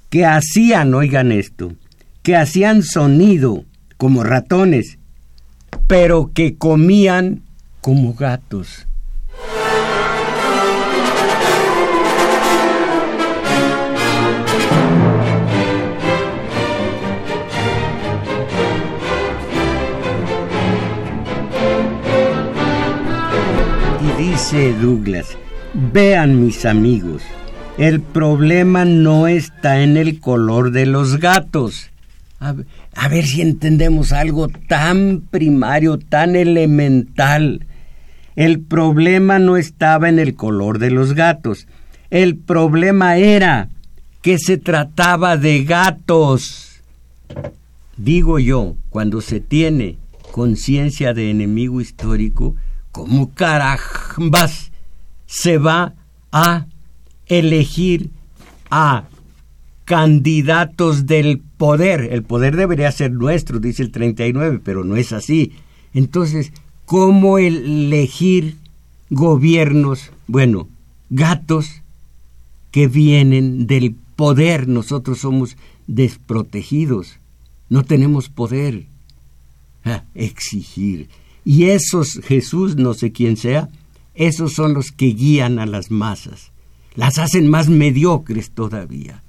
que 0.09 0.25
hacían, 0.25 0.95
oigan 0.95 1.33
esto, 1.33 1.75
que 2.23 2.37
hacían 2.37 2.83
sonido 2.83 3.65
como 3.97 4.25
ratones, 4.25 4.99
pero 5.91 6.31
que 6.33 6.57
comían 6.57 7.43
como 7.81 8.15
gatos. 8.15 8.87
dice 24.17 24.73
Douglas, 24.81 25.37
vean 25.75 26.41
mis 26.41 26.67
amigos, 26.67 27.23
el 27.79 28.01
problema 28.01 28.85
no 28.85 29.27
está 29.27 29.83
en 29.83 29.97
el 29.97 30.21
color 30.21 30.71
de 30.71 30.87
los 30.87 31.19
gatos. 31.19 31.90
A, 32.41 33.09
ver 33.09 33.27
si 33.27 33.43
entendemos 33.43 34.13
algo 34.13 34.49
tan 34.49 35.23
primario, 35.31 35.99
tan 35.99 36.35
elemental. 36.35 37.67
El 38.35 38.61
problema 38.61 39.39
no 39.39 39.57
estaba 39.57 40.09
en 40.09 40.19
el 40.19 40.35
color 40.35 40.79
de 40.79 40.91
los 40.91 41.13
gatos. 41.15 41.69
El 42.09 42.37
problema 42.37 43.19
era 43.19 43.69
que 44.23 44.39
se 44.39 44.57
trataba 44.57 45.37
de 45.37 45.65
gatos. 45.65 46.81
Digo 47.97 48.39
yo, 48.39 48.75
cuando 48.89 49.21
se 49.21 49.41
tiene 49.41 49.99
conciencia 50.33 51.13
de 51.13 51.31
enemigo 51.31 51.81
histórico, 51.81 52.57
¿Cómo 52.93 53.33
carambas 53.33 54.73
se 55.27 55.59
va 55.59 55.95
a 56.33 56.67
elegir 57.27 58.11
a 58.69 59.05
candidatos 59.91 61.07
del 61.07 61.41
poder? 61.41 62.11
El 62.13 62.23
poder 62.23 62.55
debería 62.55 62.93
ser 62.93 63.11
nuestro, 63.11 63.59
dice 63.59 63.83
el 63.83 63.91
39, 63.91 64.61
pero 64.63 64.85
no 64.85 64.95
es 64.95 65.13
así. 65.13 65.51
Entonces, 65.93 66.53
¿cómo 66.87 67.39
elegir 67.39 68.57
gobiernos? 69.09 70.13
Bueno, 70.29 70.69
gatos 71.09 71.83
que 72.71 72.87
vienen 72.87 73.67
del 73.67 73.97
poder. 74.15 74.69
Nosotros 74.69 75.19
somos 75.19 75.57
desprotegidos. 75.89 77.17
No 77.69 77.83
tenemos 77.83 78.29
poder. 78.29 78.87
Ah, 79.85 80.05
exigir. 80.15 81.09
Y 81.45 81.65
esos 81.65 82.21
Jesús, 82.23 82.77
no 82.77 82.95
sé 82.95 83.11
quién 83.11 83.37
sea, 83.37 83.71
esos 84.15 84.53
son 84.53 84.73
los 84.73 84.93
que 84.93 85.07
guían 85.07 85.59
a 85.59 85.67
las 85.67 85.91
masas. 85.91 86.53
Las 86.95 87.19
hacen 87.19 87.51
más 87.51 87.69
mediocres 87.69 88.53
todavía. 88.53 89.25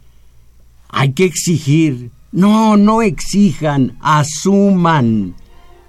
Hay 0.91 1.13
que 1.13 1.25
exigir. 1.25 2.12
No, 2.32 2.77
no 2.77 3.01
exijan, 3.01 3.97
asuman, 3.99 5.36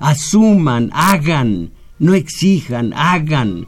asuman, 0.01 0.91
hagan, 0.93 1.71
no 2.01 2.15
exijan, 2.15 2.93
hagan. 2.95 3.67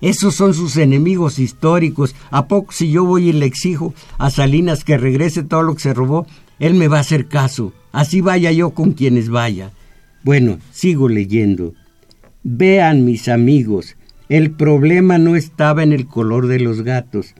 Esos 0.00 0.34
son 0.34 0.54
sus 0.54 0.76
enemigos 0.76 1.38
históricos. 1.38 2.16
¿A 2.30 2.48
poco 2.48 2.72
si 2.72 2.90
yo 2.90 3.04
voy 3.04 3.28
y 3.28 3.32
le 3.32 3.46
exijo 3.46 3.94
a 4.18 4.30
Salinas 4.30 4.84
que 4.84 4.98
regrese 4.98 5.44
todo 5.44 5.62
lo 5.62 5.74
que 5.74 5.82
se 5.82 5.94
robó, 5.94 6.26
él 6.58 6.74
me 6.74 6.88
va 6.88 6.98
a 6.98 7.02
hacer 7.02 7.28
caso? 7.28 7.72
Así 7.92 8.20
vaya 8.20 8.50
yo 8.50 8.70
con 8.70 8.92
quienes 8.92 9.28
vaya. 9.28 9.70
Bueno, 10.24 10.58
sigo 10.72 11.08
leyendo. 11.08 11.74
Vean, 12.42 13.04
mis 13.04 13.28
amigos, 13.28 13.96
el 14.28 14.50
problema 14.50 15.16
no 15.18 15.36
estaba 15.36 15.82
en 15.82 15.92
el 15.92 16.06
color 16.06 16.48
de 16.48 16.58
los 16.58 16.82
gatos. 16.82 17.34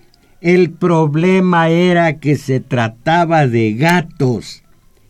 El 0.44 0.72
problema 0.72 1.70
era 1.70 2.20
que 2.20 2.36
se 2.36 2.60
trataba 2.60 3.46
de 3.46 3.72
gatos. 3.72 4.62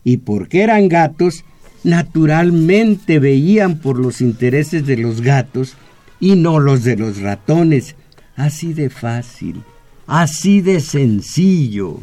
Y 0.05 0.19
porque 0.19 0.63
eran 0.63 0.89
gatos, 0.89 1.45
naturalmente 1.83 3.19
veían 3.19 3.81
por 3.81 3.99
los 3.99 4.21
intereses 4.21 4.87
de 4.87 4.97
los 4.97 5.23
gatos 5.23 5.75
y 6.21 6.37
no 6.37 6.61
los 6.61 6.85
de 6.85 6.97
los 6.97 7.21
ratones. 7.21 7.97
Así 8.37 8.75
de 8.75 8.91
fácil, 8.91 9.65
así 10.07 10.61
de 10.61 10.79
sencillo. 10.79 11.99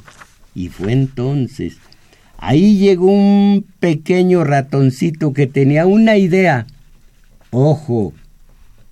Y 0.53 0.67
fue 0.67 0.91
entonces 0.91 1.77
Ahí 2.37 2.79
llegó 2.79 3.05
un 3.05 3.63
pequeño 3.79 4.43
ratoncito 4.43 5.31
que 5.31 5.47
tenía 5.47 5.85
una 5.85 6.17
idea. 6.17 6.67
Ojo, 7.51 8.13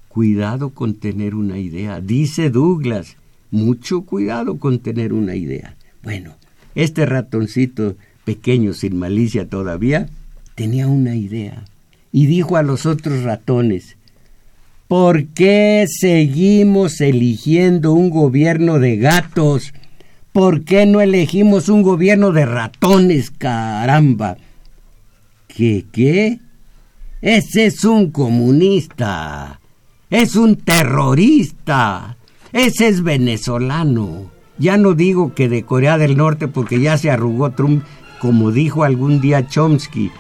cuidado 0.08 0.70
con 0.70 0.94
tener 0.94 1.36
una 1.36 1.58
idea, 1.58 2.00
dice 2.00 2.52
Douglas. 2.52 3.18
Mucho 3.52 4.02
cuidado 4.02 4.58
con 4.58 4.80
tener 4.80 5.14
una 5.14 5.36
idea. 5.36 5.76
Bueno, 6.04 6.36
este 6.76 7.06
ratoncito 7.06 7.96
pequeño, 8.26 8.74
sin 8.74 8.98
malicia 8.98 9.48
todavía, 9.48 10.10
tenía 10.56 10.88
una 10.88 11.16
idea. 11.16 11.66
Y 12.12 12.26
dijo 12.26 12.58
a 12.58 12.64
los 12.64 12.86
otros 12.86 13.24
ratones, 13.24 13.98
¿por 14.88 15.26
qué 15.28 15.86
seguimos 15.88 17.02
eligiendo 17.02 17.94
un 17.94 18.10
gobierno 18.10 18.80
de 18.80 18.98
gatos 18.98 19.74
¿Por 20.32 20.64
qué 20.64 20.86
no 20.86 21.02
elegimos 21.02 21.70
un 21.70 21.82
gobierno 21.82 22.32
de 22.32 22.46
ratones, 22.46 23.32
caramba? 23.32 24.38
¿Qué 25.48 25.86
qué? 25.92 26.40
Ese 27.22 27.66
es 27.66 27.84
un 27.84 28.12
comunista. 28.12 29.60
Es 30.10 30.36
un 30.36 30.56
terrorista. 30.56 32.16
Ese 32.52 32.88
es 32.88 33.04
venezolano. 33.04 34.32
Ya 34.58 34.78
no 34.78 34.94
digo 34.94 35.34
que 35.34 35.48
de 35.48 35.64
Corea 35.64 35.98
del 35.98 36.18
Norte 36.18 36.48
porque 36.48 36.80
ya 36.80 36.98
se 36.98 37.12
arrugó 37.12 37.52
Trump, 37.52 37.84
como 38.20 38.52
dijo 38.52 38.84
algún 38.84 39.22
día 39.22 39.48
Chomsky. 39.48 40.12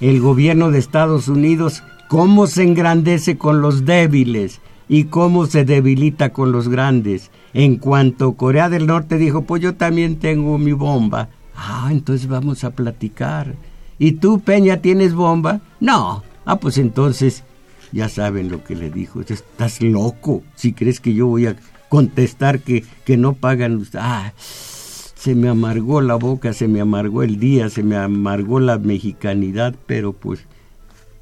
El 0.00 0.20
gobierno 0.20 0.70
de 0.70 0.78
Estados 0.78 1.28
Unidos, 1.28 1.82
cómo 2.08 2.46
se 2.46 2.64
engrandece 2.64 3.38
con 3.38 3.60
los 3.60 3.84
débiles 3.84 4.60
y 4.88 5.04
cómo 5.04 5.46
se 5.46 5.64
debilita 5.64 6.32
con 6.32 6.52
los 6.52 6.68
grandes. 6.68 7.30
En 7.52 7.76
cuanto 7.76 8.32
Corea 8.32 8.68
del 8.68 8.86
Norte 8.86 9.16
dijo, 9.16 9.42
pues 9.42 9.62
yo 9.62 9.74
también 9.74 10.18
tengo 10.18 10.58
mi 10.58 10.72
bomba. 10.72 11.28
Ah, 11.54 11.88
entonces 11.90 12.26
vamos 12.26 12.64
a 12.64 12.70
platicar. 12.70 13.54
¿Y 13.98 14.12
tú, 14.12 14.40
Peña, 14.40 14.78
tienes 14.78 15.14
bomba? 15.14 15.60
No. 15.80 16.24
Ah, 16.44 16.56
pues 16.56 16.78
entonces, 16.78 17.44
ya 17.92 18.08
saben 18.08 18.50
lo 18.50 18.64
que 18.64 18.74
le 18.74 18.90
dijo. 18.90 19.20
Estás 19.20 19.80
loco 19.80 20.42
si 20.56 20.72
crees 20.72 20.98
que 20.98 21.14
yo 21.14 21.28
voy 21.28 21.46
a 21.46 21.56
contestar 21.94 22.58
que, 22.58 22.82
que 23.04 23.16
no 23.16 23.34
pagan. 23.34 23.86
Ah, 23.94 24.32
se 24.36 25.36
me 25.36 25.48
amargó 25.48 26.00
la 26.00 26.16
boca, 26.16 26.52
se 26.52 26.66
me 26.66 26.80
amargó 26.80 27.22
el 27.22 27.38
día, 27.38 27.70
se 27.70 27.84
me 27.84 27.94
amargó 27.94 28.58
la 28.58 28.78
mexicanidad, 28.78 29.76
pero 29.86 30.12
pues, 30.12 30.40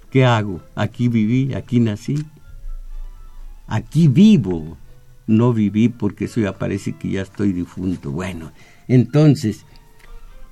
¿qué 0.09 0.25
hago? 0.25 0.63
Aquí 0.75 1.09
viví, 1.09 1.53
aquí 1.53 1.79
nací. 1.79 2.25
Aquí 3.67 4.09
vivo. 4.09 4.79
No 5.27 5.53
viví 5.53 5.91
porque 5.91 6.25
eso 6.25 6.41
ya 6.41 6.55
parece 6.55 6.95
que 6.95 7.11
ya 7.11 7.21
estoy 7.21 7.53
difunto. 7.53 8.11
Bueno, 8.11 8.51
entonces, 8.89 9.67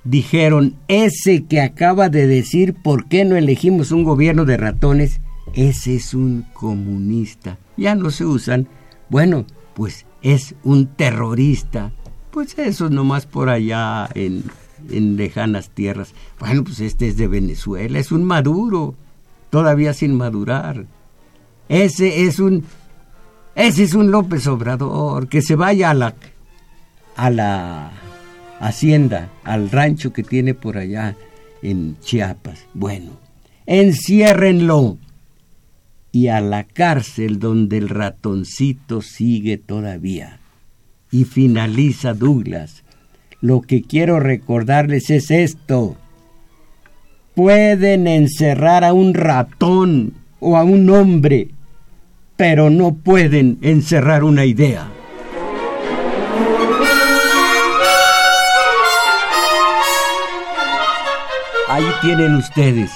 dijeron, 0.03 0.75
ese 0.87 1.45
que 1.45 1.61
acaba 1.61 2.09
de 2.09 2.27
decir, 2.27 2.75
¿por 2.75 3.07
qué 3.07 3.25
no 3.25 3.37
elegimos 3.37 3.91
un 3.91 4.03
gobierno 4.03 4.45
de 4.45 4.57
ratones? 4.57 5.19
Ese 5.55 5.95
es 5.95 6.13
un 6.13 6.45
comunista. 6.53 7.57
Ya 7.75 7.95
no 7.95 8.11
se 8.11 8.23
usan. 8.23 8.67
Bueno, 9.09 9.47
pues 9.73 10.05
es 10.21 10.55
un 10.63 10.87
terrorista. 10.87 11.91
Pues 12.31 12.57
eso 12.57 12.89
nomás 12.89 13.25
por 13.25 13.49
allá 13.49 14.09
en, 14.13 14.43
en 14.89 15.17
lejanas 15.17 15.69
tierras. 15.69 16.13
Bueno, 16.39 16.63
pues 16.63 16.79
este 16.79 17.07
es 17.07 17.17
de 17.17 17.27
Venezuela, 17.27 17.99
es 17.99 18.11
un 18.11 18.23
maduro, 18.23 18.95
todavía 19.49 19.93
sin 19.93 20.15
madurar. 20.15 20.85
Ese 21.67 22.25
es 22.25 22.39
un 22.39 22.65
ese 23.53 23.83
es 23.83 23.93
un 23.93 24.11
López 24.11 24.47
Obrador, 24.47 25.27
que 25.27 25.41
se 25.41 25.55
vaya 25.55 25.89
a 25.89 25.93
la 25.93 26.15
a 27.17 27.29
la 27.29 27.91
hacienda, 28.59 29.29
al 29.43 29.69
rancho 29.69 30.13
que 30.13 30.23
tiene 30.23 30.53
por 30.53 30.77
allá 30.77 31.17
en 31.61 31.99
Chiapas. 31.99 32.65
Bueno, 32.73 33.11
enciérrenlo 33.65 34.97
y 36.11 36.27
a 36.27 36.41
la 36.41 36.65
cárcel 36.65 37.39
donde 37.39 37.77
el 37.77 37.89
ratoncito 37.89 39.01
sigue 39.01 39.57
todavía. 39.57 40.39
Y 41.09 41.25
finaliza 41.25 42.13
Douglas. 42.13 42.83
Lo 43.39 43.61
que 43.61 43.81
quiero 43.81 44.19
recordarles 44.19 45.09
es 45.09 45.31
esto. 45.31 45.95
Pueden 47.35 48.07
encerrar 48.07 48.83
a 48.83 48.93
un 48.93 49.13
ratón 49.13 50.13
o 50.39 50.57
a 50.57 50.63
un 50.63 50.89
hombre, 50.89 51.49
pero 52.35 52.69
no 52.69 52.93
pueden 52.93 53.57
encerrar 53.61 54.23
una 54.23 54.45
idea. 54.45 54.89
Ahí 61.69 61.85
tienen 62.01 62.35
ustedes 62.35 62.91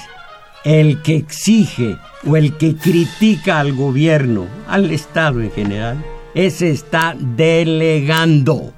el 0.66 1.00
que 1.00 1.14
exige 1.14 1.96
o 2.26 2.36
el 2.36 2.56
que 2.56 2.74
critica 2.74 3.60
al 3.60 3.72
gobierno, 3.72 4.48
al 4.66 4.90
Estado 4.90 5.40
en 5.40 5.52
general, 5.52 6.04
ese 6.34 6.70
está 6.70 7.16
delegando. 7.36 8.74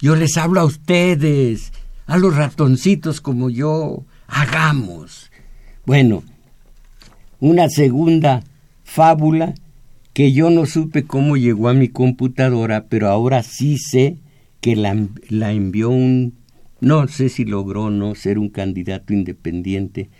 Yo 0.00 0.16
les 0.16 0.36
hablo 0.36 0.60
a 0.60 0.64
ustedes, 0.64 1.72
a 2.06 2.18
los 2.18 2.34
ratoncitos 2.34 3.20
como 3.20 3.48
yo, 3.48 4.06
hagamos. 4.26 5.30
Bueno, 5.86 6.24
una 7.38 7.68
segunda 7.68 8.42
fábula 8.82 9.54
que 10.14 10.32
yo 10.32 10.50
no 10.50 10.66
supe 10.66 11.04
cómo 11.04 11.36
llegó 11.36 11.68
a 11.68 11.74
mi 11.74 11.90
computadora, 11.90 12.86
pero 12.88 13.08
ahora 13.08 13.44
sí 13.44 13.78
sé 13.78 14.18
que 14.60 14.74
la, 14.74 14.96
la 15.28 15.52
envió 15.52 15.90
un, 15.90 16.34
no 16.80 17.06
sé 17.06 17.28
si 17.28 17.44
logró 17.44 17.90
no 17.90 18.16
ser 18.16 18.40
un 18.40 18.48
candidato 18.48 19.12
independiente 19.12 20.10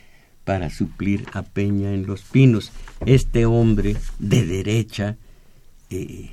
para 0.44 0.70
suplir 0.70 1.26
a 1.32 1.42
Peña 1.42 1.92
en 1.92 2.06
Los 2.06 2.22
Pinos. 2.22 2.72
Este 3.06 3.46
hombre 3.46 3.96
de 4.18 4.46
derecha 4.46 5.16
eh, 5.90 6.32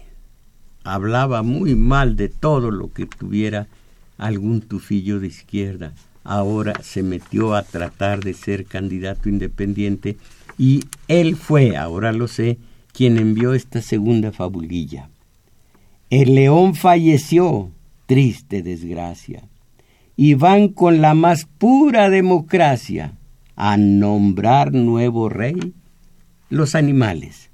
hablaba 0.83 1.43
muy 1.43 1.75
mal 1.75 2.15
de 2.15 2.29
todo 2.29 2.71
lo 2.71 2.91
que 2.91 3.05
tuviera 3.05 3.67
algún 4.17 4.61
tufillo 4.61 5.19
de 5.19 5.27
izquierda. 5.27 5.93
Ahora 6.23 6.73
se 6.83 7.01
metió 7.01 7.55
a 7.55 7.63
tratar 7.63 8.23
de 8.23 8.33
ser 8.33 8.65
candidato 8.65 9.29
independiente 9.29 10.17
y 10.57 10.83
él 11.07 11.35
fue, 11.35 11.77
ahora 11.77 12.11
lo 12.11 12.27
sé, 12.27 12.59
quien 12.93 13.17
envió 13.17 13.53
esta 13.53 13.81
segunda 13.81 14.31
fabulilla. 14.31 15.09
El 16.09 16.35
león 16.35 16.75
falleció, 16.75 17.71
triste 18.05 18.61
desgracia, 18.61 19.43
y 20.17 20.33
van 20.33 20.67
con 20.67 21.01
la 21.01 21.13
más 21.13 21.45
pura 21.45 22.09
democracia 22.09 23.13
a 23.63 23.77
nombrar 23.77 24.73
nuevo 24.73 25.29
rey? 25.29 25.75
Los 26.49 26.73
animales. 26.73 27.51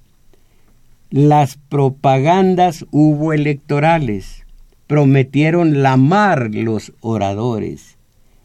Las 1.10 1.58
propagandas 1.58 2.86
hubo 2.92 3.34
electorales, 3.34 4.46
prometieron 4.88 5.84
la 5.84 5.98
mar 5.98 6.52
los 6.54 6.94
oradores, 7.02 7.98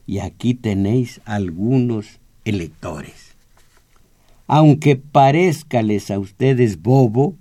y 0.08 0.18
aquí 0.18 0.54
tenéis 0.54 1.20
algunos 1.24 2.18
electores. 2.44 3.36
Aunque 4.48 4.96
parezcales 4.96 6.10
a 6.10 6.18
ustedes 6.18 6.82
bobo, 6.82 7.36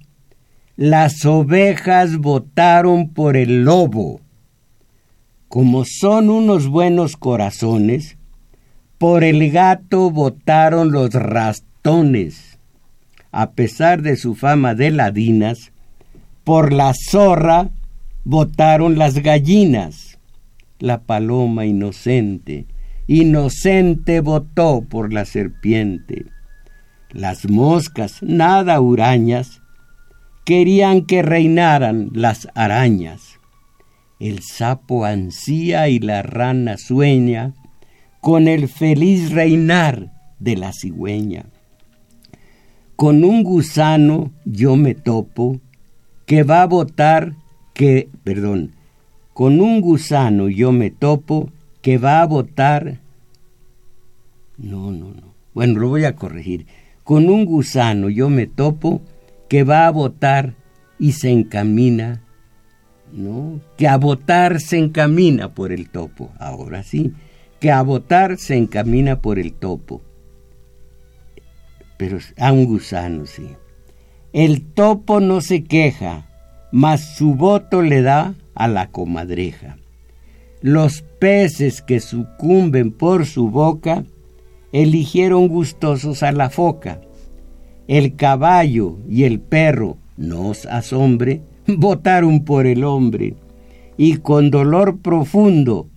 las 0.76 1.26
ovejas 1.26 2.18
votaron 2.18 3.10
por 3.10 3.36
el 3.36 3.64
lobo. 3.64 4.22
Como 5.48 5.84
son 5.84 6.30
unos 6.30 6.68
buenos 6.68 7.18
corazones, 7.18 8.18
por 9.02 9.24
el 9.24 9.50
gato 9.50 10.12
votaron 10.12 10.92
los 10.92 11.12
rastones. 11.14 12.60
A 13.32 13.54
pesar 13.54 14.04
de 14.04 14.16
su 14.16 14.36
fama 14.36 14.76
de 14.76 14.92
ladinas, 14.92 15.72
por 16.44 16.72
la 16.72 16.94
zorra 16.94 17.72
votaron 18.26 19.00
las 19.00 19.16
gallinas. 19.16 20.20
La 20.78 21.02
paloma 21.02 21.66
inocente, 21.66 22.68
inocente 23.08 24.20
votó 24.20 24.86
por 24.88 25.12
la 25.12 25.26
serpiente. 25.26 26.28
Las 27.10 27.50
moscas, 27.50 28.22
nada 28.22 28.80
hurañas, 28.82 29.64
querían 30.46 31.08
que 31.08 31.24
reinaran 31.24 32.12
las 32.14 32.50
arañas. 32.54 33.40
El 34.20 34.44
sapo 34.44 35.06
ansía 35.06 35.90
y 35.90 35.98
la 35.98 36.22
rana 36.22 36.78
sueña 36.78 37.56
con 38.22 38.48
el 38.48 38.70
feliz 38.70 39.32
reinar 39.32 40.14
de 40.40 40.56
la 40.56 40.72
cigüeña. 40.72 41.46
Con 42.96 43.24
un 43.24 43.44
gusano 43.44 44.32
yo 44.46 44.76
me 44.76 44.94
topo 44.94 45.60
que 46.28 46.44
va 46.44 46.62
a 46.62 46.68
votar 46.68 47.34
que, 47.74 48.10
perdón, 48.24 48.76
con 49.34 49.60
un 49.60 49.82
gusano 49.82 50.50
yo 50.50 50.72
me 50.72 50.92
topo 50.92 51.50
que 51.82 51.98
va 51.98 52.22
a 52.22 52.28
votar. 52.28 53.00
No, 54.58 54.92
no, 54.92 55.08
no. 55.08 55.34
Bueno, 55.56 55.80
lo 55.80 55.90
voy 55.90 56.06
a 56.06 56.16
corregir. 56.16 56.68
Con 57.04 57.28
un 57.28 57.46
gusano 57.46 58.08
yo 58.10 58.30
me 58.30 58.46
topo 58.46 59.02
que 59.50 59.64
va 59.64 59.88
a 59.88 59.92
votar 59.92 60.54
y 61.00 61.14
se 61.14 61.32
encamina. 61.32 62.22
No, 63.12 63.60
que 63.78 63.88
a 63.88 63.98
votar 63.98 64.62
se 64.62 64.78
encamina 64.78 65.54
por 65.56 65.72
el 65.72 65.90
topo. 65.90 66.32
Ahora 66.38 66.84
sí 66.84 67.14
que 67.62 67.72
a 67.72 67.84
votar 67.84 68.38
se 68.38 68.58
encamina 68.58 69.22
por 69.22 69.38
el 69.38 69.54
topo. 69.54 70.02
Pero 71.96 72.18
a 72.38 72.52
un 72.52 72.66
gusano, 72.66 73.28
sí. 73.28 73.50
El 74.34 74.64
topo 74.64 75.20
no 75.20 75.42
se 75.42 75.64
queja, 75.64 76.28
mas 76.72 77.16
su 77.16 77.36
voto 77.36 77.84
le 77.84 78.02
da 78.02 78.34
a 78.56 78.68
la 78.68 78.90
comadreja. 78.90 79.78
Los 80.62 81.04
peces 81.20 81.84
que 81.84 82.00
sucumben 82.00 82.92
por 82.92 83.28
su 83.28 83.52
boca 83.52 84.06
eligieron 84.72 85.48
gustosos 85.48 86.24
a 86.24 86.32
la 86.32 86.50
foca. 86.50 87.00
El 87.88 88.16
caballo 88.16 88.98
y 89.08 89.26
el 89.26 89.40
perro, 89.40 89.98
no 90.18 90.50
os 90.50 90.66
asombre, 90.66 91.42
votaron 91.68 92.44
por 92.44 92.66
el 92.66 92.84
hombre, 92.84 93.36
y 93.98 94.18
con 94.18 94.50
dolor 94.50 94.98
profundo, 94.98 95.88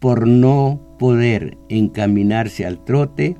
por 0.00 0.26
no 0.26 0.85
poder 0.98 1.56
encaminarse 1.68 2.66
al 2.66 2.84
trote, 2.84 3.36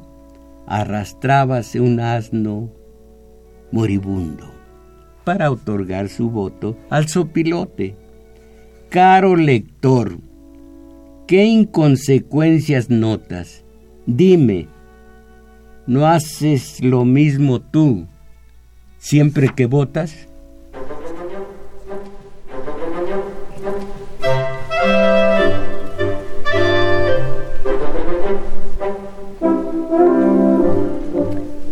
arrastrábase 0.67 1.81
un 1.81 2.01
asno 2.01 2.71
moribundo. 3.73 4.57
para 5.27 5.51
otorgar 5.51 6.09
su 6.09 6.31
voto 6.31 6.77
al 6.89 7.09
sopilote. 7.09 7.97
Caro 8.91 9.35
lector, 9.35 10.19
¿qué 11.27 11.47
inconsecuencias 11.47 12.91
notas? 12.91 13.65
Dime, 14.07 14.69
¿no 15.89 16.07
haces 16.07 16.81
lo 16.81 17.05
mismo 17.05 17.61
tú 17.61 18.07
siempre 18.99 19.49
que 19.49 19.67
votas? 19.67 20.29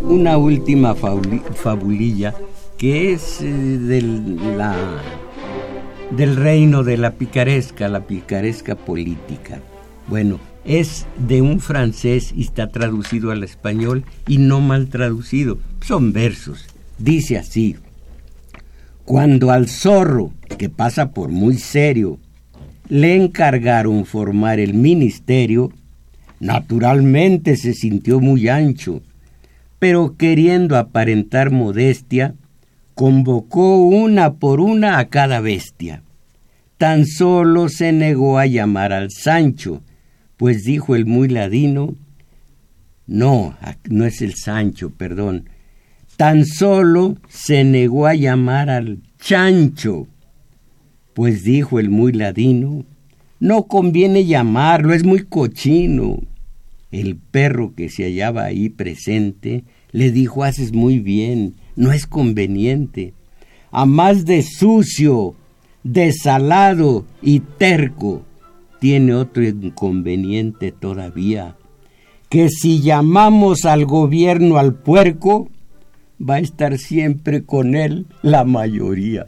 Una 0.07 0.37
última 0.37 0.93
fabulilla 0.95 2.35
que 2.77 3.13
es 3.13 3.41
eh, 3.41 3.45
del, 3.45 4.37
del 6.11 6.35
reino 6.35 6.83
de 6.83 6.97
la 6.97 7.11
picaresca, 7.11 7.89
la 7.89 8.01
picaresca 8.01 8.75
política. 8.75 9.59
Bueno, 10.07 10.39
es 10.63 11.07
de 11.17 11.41
un 11.41 11.59
francés 11.59 12.33
y 12.35 12.41
está 12.41 12.69
traducido 12.69 13.31
al 13.31 13.43
español 13.43 14.05
y 14.27 14.37
no 14.37 14.61
mal 14.61 14.89
traducido. 14.89 15.57
Son 15.81 16.13
versos. 16.13 16.67
Dice 16.99 17.37
así, 17.37 17.75
cuando 19.05 19.51
al 19.51 19.67
zorro, 19.67 20.31
que 20.57 20.69
pasa 20.69 21.11
por 21.11 21.29
muy 21.29 21.57
serio, 21.57 22.19
le 22.89 23.15
encargaron 23.15 24.05
formar 24.05 24.59
el 24.59 24.75
ministerio, 24.75 25.71
naturalmente 26.39 27.57
se 27.57 27.73
sintió 27.73 28.19
muy 28.19 28.47
ancho, 28.49 29.01
pero 29.79 30.15
queriendo 30.17 30.77
aparentar 30.77 31.51
modestia, 31.51 32.35
convocó 32.93 33.77
una 33.85 34.35
por 34.35 34.59
una 34.59 34.99
a 34.99 35.09
cada 35.09 35.41
bestia. 35.41 36.03
Tan 36.77 37.05
solo 37.05 37.69
se 37.69 37.91
negó 37.91 38.37
a 38.37 38.45
llamar 38.45 38.93
al 38.93 39.11
Sancho, 39.11 39.81
pues 40.37 40.63
dijo 40.63 40.95
el 40.95 41.05
muy 41.05 41.27
ladino, 41.27 41.95
no, 43.07 43.55
no 43.89 44.05
es 44.05 44.21
el 44.21 44.35
Sancho, 44.35 44.89
perdón, 44.89 45.49
tan 46.17 46.45
solo 46.45 47.17
se 47.29 47.63
negó 47.63 48.07
a 48.07 48.15
llamar 48.15 48.69
al 48.69 48.99
Chancho, 49.19 50.07
pues 51.13 51.43
dijo 51.43 51.79
el 51.79 51.89
muy 51.89 52.11
ladino, 52.11 52.85
no 53.39 53.63
conviene 53.67 54.25
llamarlo, 54.25 54.93
es 54.93 55.03
muy 55.03 55.23
cochino. 55.23 56.19
El 56.91 57.17
perro 57.17 57.73
que 57.75 57.89
se 57.89 58.03
hallaba 58.03 58.45
ahí 58.45 58.69
presente 58.69 59.63
le 59.91 60.11
dijo, 60.11 60.43
haces 60.43 60.73
muy 60.73 60.99
bien, 60.99 61.55
no 61.75 61.91
es 61.91 62.05
conveniente. 62.07 63.13
A 63.71 63.85
más 63.85 64.25
de 64.25 64.43
sucio, 64.43 65.35
desalado 65.83 67.05
y 67.21 67.41
terco, 67.41 68.23
tiene 68.79 69.13
otro 69.13 69.43
inconveniente 69.43 70.71
todavía, 70.71 71.55
que 72.29 72.49
si 72.49 72.81
llamamos 72.81 73.65
al 73.65 73.85
gobierno 73.85 74.57
al 74.57 74.73
puerco, 74.73 75.49
va 76.21 76.35
a 76.35 76.39
estar 76.39 76.77
siempre 76.77 77.43
con 77.43 77.75
él 77.75 78.05
la 78.21 78.43
mayoría. 78.43 79.27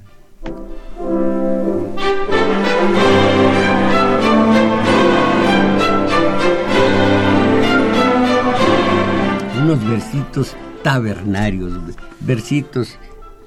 Unos 9.67 9.85
versitos 9.85 10.55
tabernarios, 10.81 11.73
versitos 12.21 12.97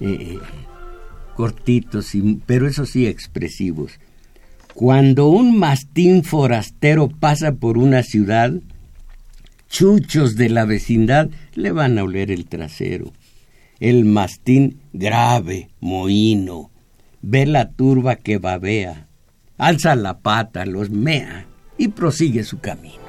eh, 0.01 0.39
cortitos, 1.35 2.13
pero 2.45 2.67
eso 2.67 2.85
sí 2.85 3.07
expresivos. 3.07 3.93
Cuando 4.75 5.29
un 5.29 5.59
mastín 5.59 6.23
forastero 6.23 7.09
pasa 7.09 7.53
por 7.53 7.79
una 7.79 8.03
ciudad, 8.03 8.53
chuchos 9.71 10.37
de 10.37 10.51
la 10.51 10.67
vecindad 10.67 11.31
le 11.55 11.73
van 11.73 11.99
a 11.99 12.03
oler 12.03 12.31
el 12.31 12.45
trasero. 12.45 13.15
El 13.79 14.05
mastín 14.05 14.79
grave, 14.93 15.71
mohino, 15.81 16.71
ve 17.23 17.47
la 17.47 17.71
turba 17.71 18.17
que 18.17 18.37
babea, 18.37 19.09
alza 19.57 19.97
la 19.97 20.19
pata, 20.19 20.67
los 20.67 20.91
mea 20.91 21.47
y 21.79 21.89
prosigue 21.89 22.45
su 22.45 22.61
camino. 22.61 23.00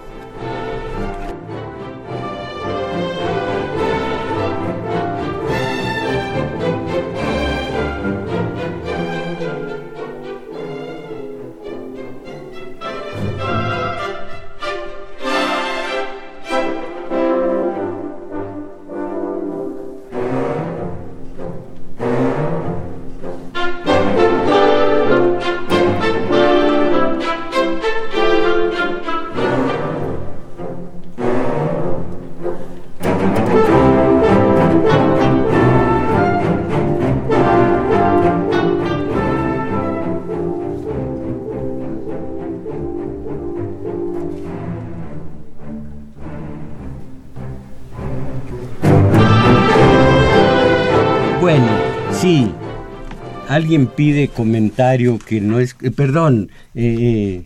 Alguien 53.62 53.88
pide 53.88 54.28
comentario 54.28 55.20
que 55.20 55.40
no 55.40 55.60
es, 55.60 55.76
eh, 55.82 55.92
perdón, 55.92 56.50
eh, 56.74 56.96
eh, 57.00 57.46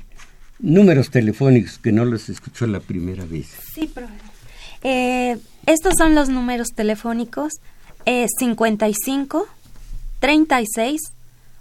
números 0.59 1.09
telefónicos 1.09 1.77
que 1.77 1.91
no 1.91 2.05
los 2.05 2.29
escuchó 2.29 2.67
la 2.67 2.79
primera 2.79 3.25
vez. 3.25 3.47
Sí, 3.73 3.87
profesor. 3.87 4.15
estos 5.65 5.93
son 5.97 6.15
los 6.15 6.29
números 6.29 6.69
telefónicos 6.75 7.53
55 8.05 9.47
36 10.19 11.01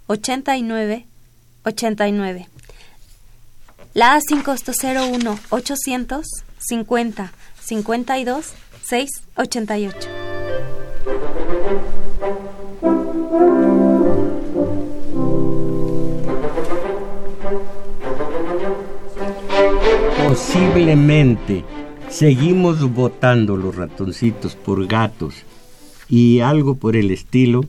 89 0.07 1.05
89. 1.63 2.47
La 3.93 4.15
A 4.15 4.21
sin 4.21 4.41
costo 4.41 4.71
01 4.71 5.39
800 5.49 6.25
50 6.59 7.33
52 7.59 8.53
6 8.87 9.09
Posiblemente 20.27 21.63
seguimos 22.09 22.91
votando 22.91 23.55
los 23.57 23.75
ratoncitos 23.75 24.55
por 24.55 24.87
gatos 24.87 25.35
y 26.09 26.39
algo 26.39 26.77
por 26.77 26.95
el 26.95 27.11
estilo 27.11 27.63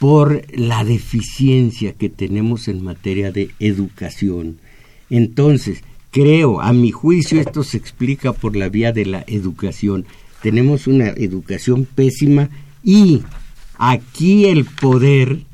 por 0.00 0.42
la 0.52 0.82
deficiencia 0.82 1.92
que 1.92 2.08
tenemos 2.08 2.66
en 2.66 2.82
materia 2.82 3.30
de 3.30 3.50
educación. 3.60 4.58
Entonces, 5.08 5.84
creo, 6.10 6.60
a 6.60 6.72
mi 6.72 6.90
juicio, 6.90 7.40
esto 7.40 7.62
se 7.62 7.76
explica 7.76 8.32
por 8.32 8.56
la 8.56 8.68
vía 8.68 8.90
de 8.90 9.06
la 9.06 9.24
educación. 9.28 10.04
Tenemos 10.42 10.88
una 10.88 11.10
educación 11.10 11.84
pésima 11.84 12.50
y 12.82 13.22
aquí 13.78 14.46
el 14.46 14.64
poder 14.64 15.44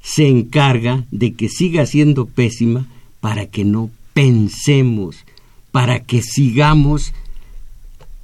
se 0.00 0.26
encarga 0.26 1.04
de 1.10 1.34
que 1.34 1.50
siga 1.50 1.84
siendo 1.84 2.24
pésima 2.24 2.86
para 3.20 3.44
que 3.44 3.66
no 3.66 3.90
pensemos, 4.18 5.24
para 5.70 6.00
que 6.00 6.22
sigamos 6.22 7.12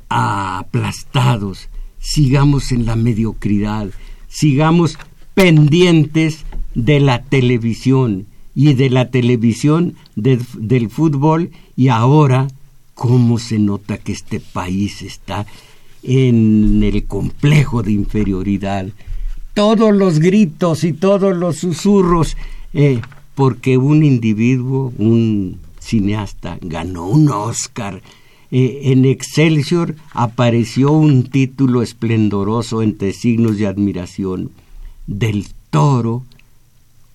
aplastados, 0.08 1.68
sigamos 2.00 2.72
en 2.72 2.84
la 2.84 2.96
mediocridad, 2.96 3.90
sigamos 4.28 4.98
pendientes 5.34 6.46
de 6.74 6.98
la 6.98 7.22
televisión 7.22 8.26
y 8.56 8.74
de 8.74 8.90
la 8.90 9.12
televisión 9.12 9.94
del 10.16 10.90
fútbol 10.90 11.52
y 11.76 11.86
ahora 11.86 12.48
cómo 12.94 13.38
se 13.38 13.60
nota 13.60 13.96
que 13.96 14.10
este 14.10 14.40
país 14.40 15.00
está 15.00 15.46
en 16.02 16.82
el 16.82 17.04
complejo 17.04 17.84
de 17.84 17.92
inferioridad. 17.92 18.88
Todos 19.54 19.94
los 19.94 20.18
gritos 20.18 20.82
y 20.82 20.92
todos 20.92 21.36
los 21.36 21.58
susurros, 21.58 22.36
eh, 22.72 23.00
porque 23.36 23.78
un 23.78 24.02
individuo, 24.02 24.92
un 24.98 25.62
cineasta, 25.84 26.58
ganó 26.60 27.06
un 27.06 27.28
Oscar. 27.28 28.02
Eh, 28.50 28.92
en 28.92 29.04
Excelsior 29.04 29.96
apareció 30.12 30.92
un 30.92 31.24
título 31.24 31.82
esplendoroso 31.82 32.82
entre 32.82 33.12
signos 33.12 33.58
de 33.58 33.66
admiración. 33.66 34.50
del 35.06 35.46
Toro 35.70 36.22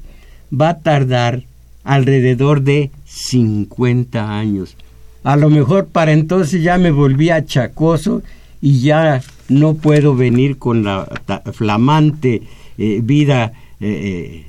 va 0.52 0.70
a 0.70 0.78
tardar 0.80 1.44
alrededor 1.84 2.62
de 2.62 2.90
50 3.06 4.38
años. 4.38 4.76
A 5.24 5.36
lo 5.36 5.48
mejor 5.48 5.86
para 5.86 6.12
entonces 6.12 6.62
ya 6.62 6.76
me 6.76 6.90
volví 6.90 7.30
achacoso 7.30 8.22
y 8.60 8.80
ya 8.80 9.22
no 9.48 9.74
puedo 9.74 10.14
venir 10.14 10.58
con 10.58 10.84
la 10.84 11.08
flamante 11.52 12.42
eh, 12.76 13.00
vida 13.02 13.52
eh, 13.80 13.88
eh, 13.88 14.44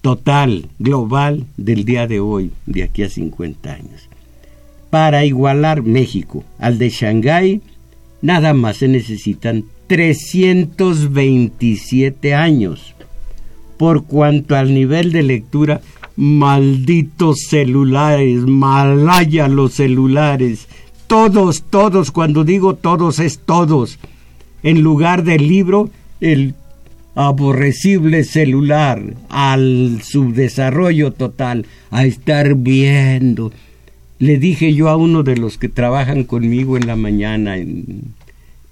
total, 0.00 0.70
global 0.78 1.44
del 1.56 1.84
día 1.84 2.06
de 2.06 2.20
hoy, 2.20 2.52
de 2.66 2.84
aquí 2.84 3.02
a 3.02 3.08
50 3.08 3.72
años. 3.72 4.08
Para 4.90 5.24
igualar 5.24 5.82
México 5.82 6.44
al 6.58 6.78
de 6.78 6.90
Shanghái, 6.90 7.62
nada 8.20 8.52
más 8.54 8.76
se 8.78 8.88
necesitan 8.88 9.64
327 9.86 12.34
años. 12.34 12.94
Por 13.76 14.04
cuanto 14.04 14.56
al 14.56 14.74
nivel 14.74 15.12
de 15.12 15.22
lectura, 15.22 15.80
malditos 16.16 17.46
celulares, 17.48 18.40
malaya 18.42 19.46
los 19.48 19.74
celulares, 19.74 20.66
todos, 21.12 21.64
todos, 21.64 22.10
cuando 22.10 22.42
digo 22.42 22.74
todos 22.74 23.18
es 23.18 23.40
todos. 23.40 23.98
En 24.62 24.80
lugar 24.80 25.24
del 25.24 25.46
libro, 25.46 25.90
el 26.22 26.54
aborrecible 27.14 28.24
celular, 28.24 29.12
al 29.28 30.00
subdesarrollo 30.02 31.12
total, 31.12 31.66
a 31.90 32.06
estar 32.06 32.54
viendo. 32.54 33.52
Le 34.20 34.38
dije 34.38 34.72
yo 34.72 34.88
a 34.88 34.96
uno 34.96 35.22
de 35.22 35.36
los 35.36 35.58
que 35.58 35.68
trabajan 35.68 36.24
conmigo 36.24 36.78
en 36.78 36.86
la 36.86 36.96
mañana 36.96 37.58
en 37.58 38.14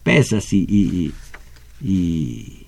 pesas 0.02 0.50
y, 0.54 0.60
y, 0.62 1.12
y 1.86 2.62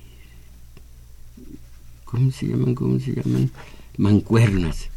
¿cómo 2.04 2.30
se 2.30 2.48
llaman? 2.48 2.74
¿Cómo 2.74 3.00
se 3.00 3.14
llaman? 3.14 3.50
Mancuernas. 3.96 4.90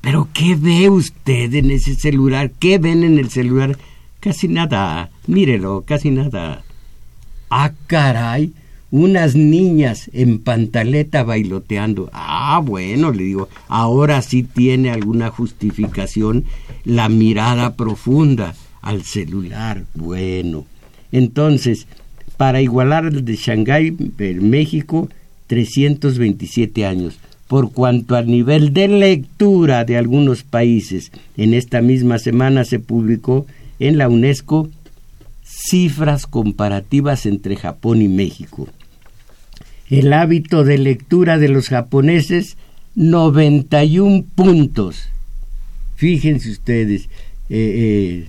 Pero 0.00 0.26
¿qué 0.34 0.56
ve 0.56 0.90
usted 0.90 1.54
en 1.54 1.70
ese 1.70 1.94
celular? 1.94 2.50
¿Qué 2.58 2.78
ven 2.78 3.04
en 3.04 3.18
el 3.20 3.30
celular? 3.30 3.78
Casi 4.26 4.48
nada. 4.48 5.10
Mírelo, 5.28 5.84
casi 5.86 6.10
nada. 6.10 6.64
Ah, 7.48 7.70
caray 7.86 8.52
unas 8.90 9.36
niñas 9.36 10.10
en 10.12 10.40
pantaleta 10.40 11.22
bailoteando. 11.22 12.10
Ah, 12.12 12.60
bueno, 12.60 13.12
le 13.12 13.22
digo, 13.22 13.48
ahora 13.68 14.20
sí 14.22 14.42
tiene 14.42 14.90
alguna 14.90 15.30
justificación 15.30 16.44
la 16.84 17.08
mirada 17.08 17.76
profunda 17.76 18.56
al 18.82 19.04
celular. 19.04 19.84
Bueno, 19.94 20.66
entonces, 21.12 21.86
para 22.36 22.60
igualar 22.60 23.04
el 23.04 23.24
de 23.24 23.36
Shanghái, 23.36 23.92
México, 24.40 25.08
327 25.46 26.84
años. 26.84 27.20
Por 27.46 27.70
cuanto 27.70 28.16
al 28.16 28.26
nivel 28.26 28.72
de 28.72 28.88
lectura 28.88 29.84
de 29.84 29.96
algunos 29.96 30.42
países, 30.42 31.12
en 31.36 31.54
esta 31.54 31.80
misma 31.80 32.18
semana 32.18 32.64
se 32.64 32.80
publicó 32.80 33.46
en 33.78 33.98
la 33.98 34.08
UNESCO 34.08 34.68
cifras 35.44 36.26
comparativas 36.26 37.26
entre 37.26 37.56
Japón 37.56 38.02
y 38.02 38.08
México. 38.08 38.68
El 39.88 40.12
hábito 40.12 40.64
de 40.64 40.78
lectura 40.78 41.38
de 41.38 41.48
los 41.48 41.68
japoneses, 41.68 42.56
91 42.96 44.24
puntos. 44.34 45.08
Fíjense 45.96 46.50
ustedes, 46.50 47.08
eh, 47.48 48.26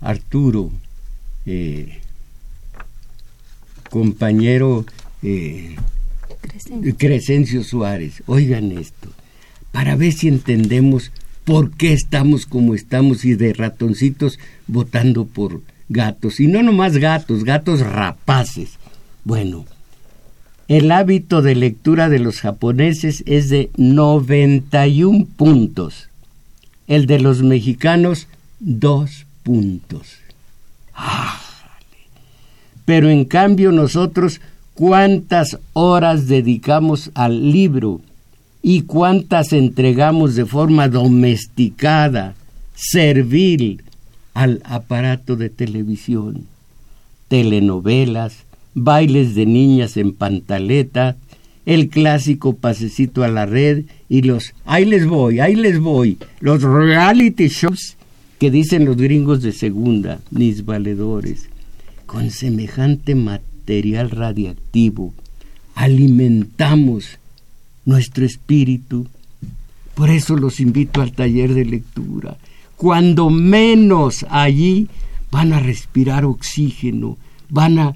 Arturo, 0.00 0.70
eh, 1.44 1.98
compañero 3.90 4.86
Crescencio. 5.20 6.96
Crescencio 6.96 7.64
Suárez, 7.64 8.22
oigan 8.26 8.70
esto, 8.72 9.10
para 9.72 9.96
ver 9.96 10.12
si 10.12 10.28
entendemos 10.28 11.10
por 11.48 11.70
qué 11.70 11.94
estamos 11.94 12.44
como 12.44 12.74
estamos 12.74 13.24
y 13.24 13.34
de 13.34 13.54
ratoncitos 13.54 14.38
votando 14.66 15.24
por 15.24 15.62
gatos. 15.88 16.40
Y 16.40 16.46
no 16.46 16.62
nomás 16.62 16.98
gatos, 16.98 17.42
gatos 17.42 17.80
rapaces. 17.80 18.72
Bueno, 19.24 19.64
el 20.68 20.92
hábito 20.92 21.40
de 21.40 21.54
lectura 21.54 22.10
de 22.10 22.18
los 22.18 22.42
japoneses 22.42 23.24
es 23.24 23.48
de 23.48 23.70
91 23.78 25.26
puntos. 25.38 26.10
El 26.86 27.06
de 27.06 27.18
los 27.18 27.42
mexicanos, 27.42 28.26
dos 28.60 29.24
puntos. 29.42 30.18
Pero 32.84 33.08
en 33.08 33.24
cambio 33.24 33.72
nosotros, 33.72 34.42
¿cuántas 34.74 35.58
horas 35.72 36.28
dedicamos 36.28 37.10
al 37.14 37.52
libro? 37.52 38.02
Y 38.70 38.82
cuántas 38.82 39.54
entregamos 39.54 40.34
de 40.34 40.44
forma 40.44 40.90
domesticada, 40.90 42.34
servil, 42.74 43.82
al 44.34 44.60
aparato 44.62 45.36
de 45.36 45.48
televisión, 45.48 46.44
telenovelas, 47.28 48.44
bailes 48.74 49.34
de 49.34 49.46
niñas 49.46 49.96
en 49.96 50.12
pantaleta, 50.12 51.16
el 51.64 51.88
clásico 51.88 52.56
pasecito 52.56 53.24
a 53.24 53.28
la 53.28 53.46
red 53.46 53.86
y 54.10 54.20
los 54.20 54.52
ahí 54.66 54.84
les 54.84 55.06
voy, 55.06 55.40
ahí 55.40 55.56
les 55.56 55.80
voy, 55.80 56.18
los 56.40 56.62
reality 56.62 57.48
shows 57.48 57.96
que 58.38 58.50
dicen 58.50 58.84
los 58.84 58.98
gringos 58.98 59.40
de 59.40 59.52
segunda, 59.52 60.20
mis 60.30 60.66
valedores, 60.66 61.48
con 62.04 62.30
semejante 62.30 63.14
material 63.14 64.10
radiactivo, 64.10 65.14
alimentamos 65.74 67.18
nuestro 67.88 68.26
espíritu. 68.26 69.06
Por 69.94 70.10
eso 70.10 70.36
los 70.36 70.60
invito 70.60 71.00
al 71.00 71.12
taller 71.12 71.54
de 71.54 71.64
lectura. 71.64 72.36
Cuando 72.76 73.30
menos 73.30 74.26
allí 74.28 74.88
van 75.30 75.52
a 75.52 75.58
respirar 75.58 76.24
oxígeno, 76.24 77.16
van 77.48 77.78
a, 77.78 77.94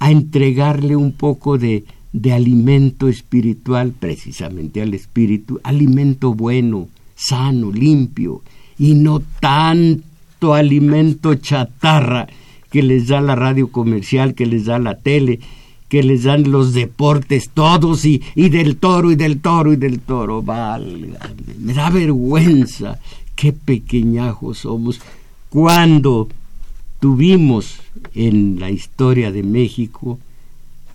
a 0.00 0.10
entregarle 0.10 0.96
un 0.96 1.12
poco 1.12 1.56
de, 1.56 1.84
de 2.12 2.32
alimento 2.32 3.08
espiritual 3.08 3.92
precisamente 3.92 4.82
al 4.82 4.92
espíritu, 4.92 5.60
alimento 5.62 6.34
bueno, 6.34 6.88
sano, 7.14 7.70
limpio. 7.70 8.42
y 8.78 8.94
no 8.94 9.22
tanto 9.40 10.52
alimento 10.52 11.34
chatarra 11.36 12.26
que 12.70 12.82
les 12.82 13.06
da 13.06 13.20
la 13.20 13.36
radio 13.36 13.68
comercial, 13.68 14.34
que 14.34 14.46
les 14.46 14.66
da 14.66 14.78
la 14.78 14.98
tele, 14.98 15.40
que 15.88 16.02
les 16.02 16.24
dan 16.24 16.50
los 16.50 16.72
deportes 16.72 17.50
todos 17.50 18.04
y, 18.04 18.22
y 18.34 18.48
del 18.48 18.76
toro 18.76 19.10
y 19.10 19.16
del 19.16 19.40
toro 19.40 19.72
y 19.72 19.76
del 19.76 20.00
toro. 20.00 20.42
Válgame, 20.42 21.54
me 21.58 21.72
da 21.72 21.90
vergüenza. 21.90 22.98
Qué 23.34 23.52
pequeñajos 23.52 24.58
somos. 24.58 25.00
Cuando 25.50 26.28
tuvimos 27.00 27.76
en 28.14 28.58
la 28.58 28.70
historia 28.70 29.30
de 29.30 29.42
México 29.42 30.18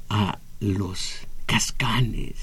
a 0.10 0.40
los 0.60 1.14
cascanes, 1.46 2.36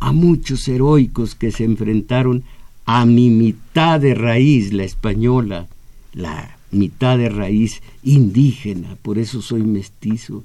a 0.00 0.12
muchos 0.12 0.66
heroicos 0.66 1.34
que 1.34 1.52
se 1.52 1.64
enfrentaron 1.64 2.42
a 2.86 3.04
mi 3.06 3.30
mitad 3.30 4.00
de 4.00 4.14
raíz, 4.14 4.72
la 4.72 4.84
española, 4.84 5.68
la 6.12 6.56
mitad 6.70 7.18
de 7.18 7.28
raíz 7.28 7.82
indígena, 8.02 8.96
por 9.02 9.18
eso 9.18 9.42
soy 9.42 9.62
mestizo. 9.62 10.42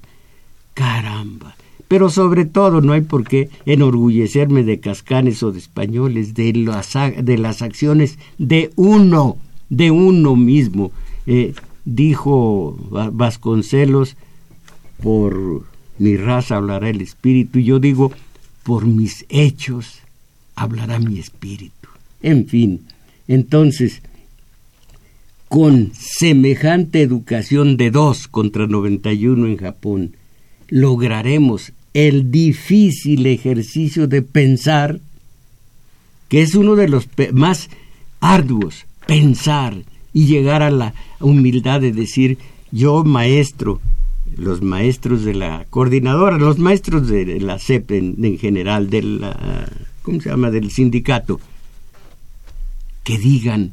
Caramba. 0.75 1.55
Pero 1.87 2.09
sobre 2.09 2.45
todo 2.45 2.81
no 2.81 2.93
hay 2.93 3.01
por 3.01 3.27
qué 3.27 3.49
enorgullecerme 3.65 4.63
de 4.63 4.79
cascanes 4.79 5.41
o 5.41 5.51
de 5.51 5.59
españoles, 5.59 6.35
de 6.35 6.53
las, 6.53 6.93
de 7.21 7.37
las 7.37 7.63
acciones 7.63 8.19
de 8.37 8.71
uno, 8.75 9.37
de 9.69 9.89
uno 9.89 10.35
mismo. 10.35 10.91
Eh, 11.25 11.53
dijo 11.85 12.77
Vasconcelos, 13.13 14.17
por 15.01 15.63
mi 15.97 16.17
raza 16.17 16.57
hablará 16.57 16.89
el 16.89 17.01
espíritu, 17.01 17.59
y 17.59 17.65
yo 17.65 17.79
digo, 17.79 18.11
por 18.63 18.85
mis 18.85 19.25
hechos 19.29 19.99
hablará 20.55 20.99
mi 20.99 21.19
espíritu. 21.19 21.89
En 22.21 22.47
fin, 22.47 22.81
entonces, 23.27 24.01
con 25.47 25.91
semejante 25.93 27.01
educación 27.01 27.77
de 27.77 27.91
dos 27.91 28.27
contra 28.27 28.67
91 28.67 29.47
en 29.47 29.57
Japón, 29.57 30.15
lograremos 30.75 31.71
el 31.93 32.31
difícil 32.31 33.27
ejercicio 33.27 34.09
de 34.09 34.21
pensar, 34.21 34.99
que 36.27 36.41
es 36.41 36.53
uno 36.53 36.75
de 36.75 36.89
los 36.89 37.07
más 37.31 37.69
arduos, 38.19 38.85
pensar 39.07 39.73
y 40.11 40.25
llegar 40.25 40.61
a 40.61 40.71
la 40.71 40.93
humildad 41.21 41.79
de 41.79 41.93
decir, 41.93 42.39
yo 42.73 43.05
maestro, 43.05 43.79
los 44.35 44.61
maestros 44.61 45.23
de 45.23 45.35
la 45.35 45.65
coordinadora, 45.69 46.37
los 46.37 46.59
maestros 46.59 47.07
de 47.07 47.39
la 47.39 47.57
CEP 47.57 47.91
en, 47.91 48.37
general, 48.37 48.89
del, 48.89 49.25
¿cómo 50.01 50.19
se 50.19 50.27
llama?, 50.27 50.51
del 50.51 50.71
sindicato, 50.71 51.39
que 53.05 53.17
digan, 53.17 53.71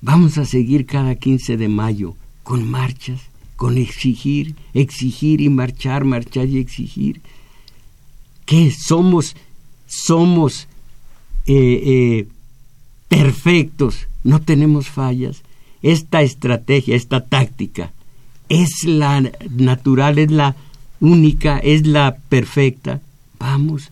vamos 0.00 0.36
a 0.36 0.44
seguir 0.44 0.84
cada 0.84 1.14
15 1.14 1.56
de 1.56 1.68
mayo 1.68 2.16
con 2.42 2.68
marchas, 2.68 3.20
con 3.58 3.76
exigir, 3.76 4.54
exigir 4.72 5.40
y 5.40 5.48
marchar, 5.48 6.04
marchar 6.04 6.46
y 6.46 6.58
exigir. 6.58 7.20
que 8.46 8.70
somos? 8.70 9.34
Somos 9.88 10.68
eh, 11.46 11.82
eh, 11.84 12.28
perfectos, 13.08 14.06
no 14.22 14.40
tenemos 14.40 14.88
fallas. 14.88 15.42
Esta 15.82 16.22
estrategia, 16.22 16.94
esta 16.94 17.24
táctica, 17.24 17.90
es 18.48 18.84
la 18.84 19.28
natural, 19.50 20.20
es 20.20 20.30
la 20.30 20.54
única, 21.00 21.58
es 21.58 21.84
la 21.84 22.16
perfecta. 22.28 23.00
Vamos 23.40 23.90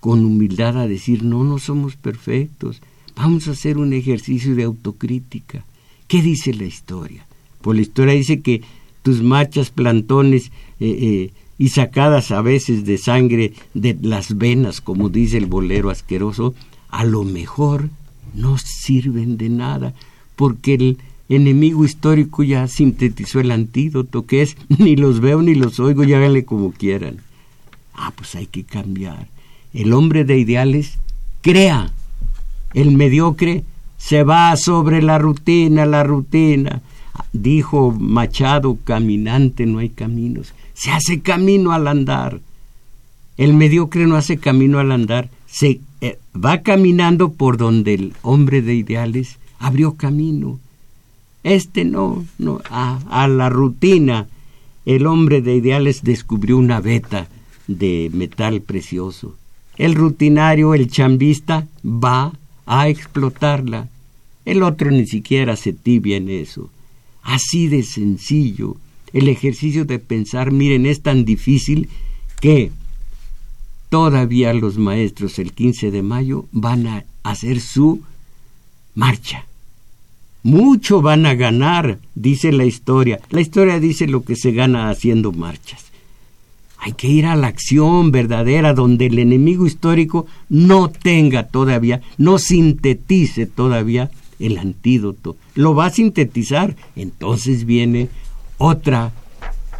con 0.00 0.24
humildad 0.24 0.76
a 0.76 0.88
decir, 0.88 1.22
no, 1.22 1.44
no 1.44 1.60
somos 1.60 1.94
perfectos. 1.94 2.82
Vamos 3.14 3.46
a 3.46 3.52
hacer 3.52 3.78
un 3.78 3.92
ejercicio 3.92 4.56
de 4.56 4.64
autocrítica. 4.64 5.64
¿Qué 6.08 6.20
dice 6.20 6.52
la 6.52 6.64
historia? 6.64 7.24
Pues 7.62 7.76
la 7.76 7.82
historia 7.82 8.14
dice 8.14 8.40
que 8.40 8.62
tus 9.04 9.22
machas, 9.22 9.70
plantones 9.70 10.46
eh, 10.80 10.88
eh, 10.88 11.32
y 11.58 11.68
sacadas 11.68 12.32
a 12.32 12.40
veces 12.40 12.86
de 12.86 12.98
sangre 12.98 13.52
de 13.74 13.96
las 14.00 14.38
venas, 14.38 14.80
como 14.80 15.10
dice 15.10 15.36
el 15.36 15.46
bolero 15.46 15.90
asqueroso, 15.90 16.54
a 16.88 17.04
lo 17.04 17.22
mejor 17.22 17.90
no 18.34 18.56
sirven 18.56 19.36
de 19.36 19.50
nada, 19.50 19.94
porque 20.36 20.74
el 20.74 20.98
enemigo 21.28 21.84
histórico 21.84 22.42
ya 22.42 22.66
sintetizó 22.66 23.40
el 23.40 23.50
antídoto, 23.50 24.24
que 24.24 24.40
es 24.40 24.56
ni 24.68 24.96
los 24.96 25.20
veo 25.20 25.42
ni 25.42 25.54
los 25.54 25.78
oigo, 25.78 26.02
y 26.02 26.14
háganle 26.14 26.46
como 26.46 26.72
quieran. 26.72 27.18
Ah, 27.94 28.10
pues 28.16 28.34
hay 28.34 28.46
que 28.46 28.64
cambiar. 28.64 29.28
El 29.74 29.92
hombre 29.92 30.24
de 30.24 30.38
ideales 30.38 30.98
crea. 31.42 31.92
El 32.72 32.92
mediocre 32.92 33.64
se 33.98 34.24
va 34.24 34.56
sobre 34.56 35.02
la 35.02 35.18
rutina, 35.18 35.84
la 35.84 36.04
rutina. 36.04 36.80
Dijo 37.32 37.90
Machado, 37.92 38.78
caminante 38.84 39.66
no 39.66 39.78
hay 39.78 39.90
caminos. 39.90 40.54
Se 40.74 40.90
hace 40.90 41.20
camino 41.20 41.72
al 41.72 41.88
andar. 41.88 42.40
El 43.36 43.54
mediocre 43.54 44.06
no 44.06 44.16
hace 44.16 44.38
camino 44.38 44.78
al 44.78 44.92
andar, 44.92 45.28
se 45.46 45.80
eh, 46.00 46.18
va 46.34 46.62
caminando 46.62 47.32
por 47.32 47.56
donde 47.56 47.94
el 47.94 48.12
hombre 48.22 48.62
de 48.62 48.74
ideales 48.74 49.38
abrió 49.58 49.94
camino 49.94 50.60
este 51.44 51.84
no, 51.84 52.24
no, 52.38 52.60
a, 52.70 53.28
la 53.28 53.48
rutina. 53.50 54.26
El 54.86 55.06
hombre 55.06 55.42
de 55.42 55.54
ideales 55.54 56.02
descubrió 56.02 56.56
una 56.56 56.80
veta 56.80 57.28
de 57.68 58.10
metal 58.12 58.62
precioso. 58.62 59.36
El 59.76 59.94
rutinario, 59.94 60.74
el 60.74 60.90
chambista, 60.90 61.66
va 61.84 62.32
a 62.66 62.88
explotarla. 62.88 63.88
El 64.44 64.62
otro 64.62 64.90
ni 64.90 65.06
siquiera 65.06 65.56
se 65.56 65.72
tibia 65.72 66.16
en 66.16 66.30
eso. 66.30 66.70
Así 67.24 67.68
de 67.68 67.82
sencillo. 67.82 68.76
El 69.12 69.28
ejercicio 69.28 69.84
de 69.84 69.98
pensar, 69.98 70.52
miren, 70.52 70.86
es 70.86 71.02
tan 71.02 71.24
difícil 71.24 71.88
que 72.40 72.70
todavía 73.88 74.52
los 74.52 74.76
maestros 74.76 75.38
el 75.38 75.52
15 75.52 75.90
de 75.90 76.02
mayo 76.02 76.46
van 76.52 76.86
a 76.86 77.04
hacer 77.22 77.60
su 77.60 78.02
marcha. 78.94 79.46
Mucho 80.42 81.00
van 81.00 81.24
a 81.24 81.34
ganar, 81.34 81.98
dice 82.14 82.52
la 82.52 82.66
historia. 82.66 83.18
La 83.30 83.40
historia 83.40 83.80
dice 83.80 84.06
lo 84.06 84.24
que 84.24 84.36
se 84.36 84.52
gana 84.52 84.90
haciendo 84.90 85.32
marchas. 85.32 85.86
Hay 86.76 86.92
que 86.92 87.08
ir 87.08 87.24
a 87.24 87.34
la 87.34 87.46
acción 87.46 88.10
verdadera 88.10 88.74
donde 88.74 89.06
el 89.06 89.18
enemigo 89.18 89.66
histórico 89.66 90.26
no 90.50 90.90
tenga 90.90 91.48
todavía, 91.48 92.02
no 92.18 92.38
sintetice 92.38 93.46
todavía 93.46 94.10
el 94.38 94.58
antídoto. 94.58 95.36
Lo 95.54 95.74
va 95.74 95.86
a 95.86 95.90
sintetizar. 95.90 96.76
Entonces 96.96 97.64
viene 97.64 98.08
otra 98.58 99.12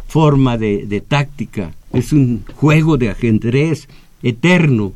forma 0.07 0.57
de, 0.57 0.85
de 0.85 1.01
táctica. 1.01 1.73
Es 1.93 2.13
un 2.13 2.43
juego 2.55 2.97
de 2.97 3.09
ajedrez 3.09 3.87
eterno. 4.23 4.93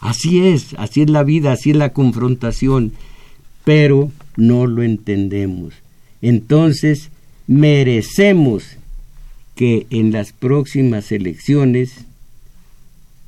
Así 0.00 0.46
es, 0.46 0.74
así 0.78 1.02
es 1.02 1.10
la 1.10 1.22
vida, 1.22 1.52
así 1.52 1.70
es 1.70 1.76
la 1.76 1.92
confrontación. 1.92 2.92
Pero 3.64 4.10
no 4.36 4.66
lo 4.66 4.82
entendemos. 4.82 5.74
Entonces, 6.22 7.10
merecemos 7.46 8.76
que 9.54 9.86
en 9.90 10.12
las 10.12 10.32
próximas 10.32 11.12
elecciones 11.12 12.06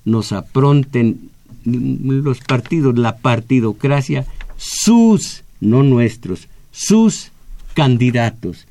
nos 0.05 0.33
apronten 0.33 1.31
los 1.64 2.41
partidos, 2.41 2.99
la 2.99 3.18
partidocracia, 3.18 4.27
sus, 4.57 5.45
no 5.62 5.82
nuestros, 5.82 6.48
sus 6.70 7.32
candidatos, 7.74 8.66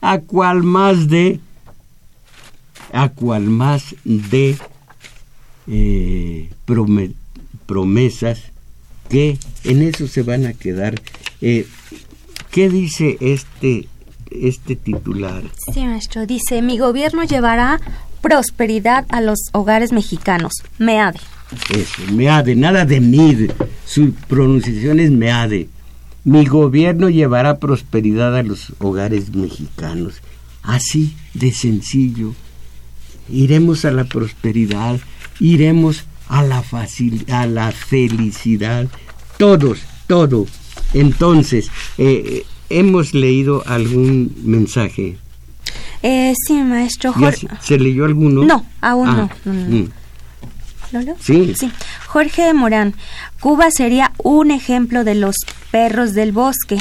a 0.00 0.20
cual 0.20 0.62
más 0.62 1.08
de, 1.08 1.40
a 2.92 3.10
cual 3.10 3.42
más 3.44 3.94
de 4.04 4.56
eh, 5.66 6.50
promesas 7.66 8.40
que 9.10 9.38
en 9.64 9.82
eso 9.82 10.06
se 10.06 10.22
van 10.22 10.46
a 10.46 10.54
quedar 10.54 11.00
eh, 11.40 11.66
¿Qué 12.50 12.68
dice 12.68 13.16
este, 13.20 13.86
este 14.30 14.74
titular? 14.74 15.44
Sí, 15.72 15.84
maestro. 15.86 16.26
Dice, 16.26 16.62
mi 16.62 16.78
gobierno 16.78 17.22
llevará 17.22 17.80
prosperidad 18.20 19.06
a 19.08 19.20
los 19.20 19.38
hogares 19.52 19.92
mexicanos. 19.92 20.52
Meade. 20.78 21.20
Eso, 21.72 22.02
meade, 22.12 22.56
nada 22.56 22.84
de 22.84 23.00
mid. 23.00 23.52
Su 23.86 24.12
pronunciación 24.28 24.98
es 24.98 25.12
meade. 25.12 25.68
Mi 26.24 26.44
gobierno 26.44 27.08
llevará 27.08 27.58
prosperidad 27.58 28.36
a 28.36 28.42
los 28.42 28.72
hogares 28.78 29.34
mexicanos. 29.34 30.20
Así 30.62 31.16
de 31.34 31.52
sencillo. 31.52 32.34
Iremos 33.28 33.84
a 33.84 33.90
la 33.90 34.04
prosperidad, 34.04 35.00
iremos 35.38 36.04
a 36.28 36.42
la, 36.42 36.62
facil, 36.62 37.24
a 37.32 37.46
la 37.46 37.72
felicidad. 37.72 38.88
Todos, 39.38 39.80
todo 40.06 40.46
entonces, 40.94 41.70
eh, 41.98 42.44
¿hemos 42.68 43.14
leído 43.14 43.62
algún 43.66 44.34
mensaje? 44.44 45.16
Eh, 46.02 46.32
sí, 46.46 46.54
maestro. 46.54 47.12
Jorge. 47.12 47.46
¿Se 47.60 47.78
leyó 47.78 48.04
alguno? 48.04 48.44
No, 48.44 48.66
aún 48.80 49.08
ah, 49.08 49.30
no. 49.44 49.88
Mm. 50.92 51.10
Sí. 51.20 51.54
sí. 51.58 51.70
Jorge 52.06 52.52
Morán, 52.54 52.94
Cuba 53.40 53.70
sería 53.70 54.12
un 54.18 54.50
ejemplo 54.50 55.04
de 55.04 55.14
los 55.14 55.36
perros 55.70 56.14
del 56.14 56.32
bosque. 56.32 56.78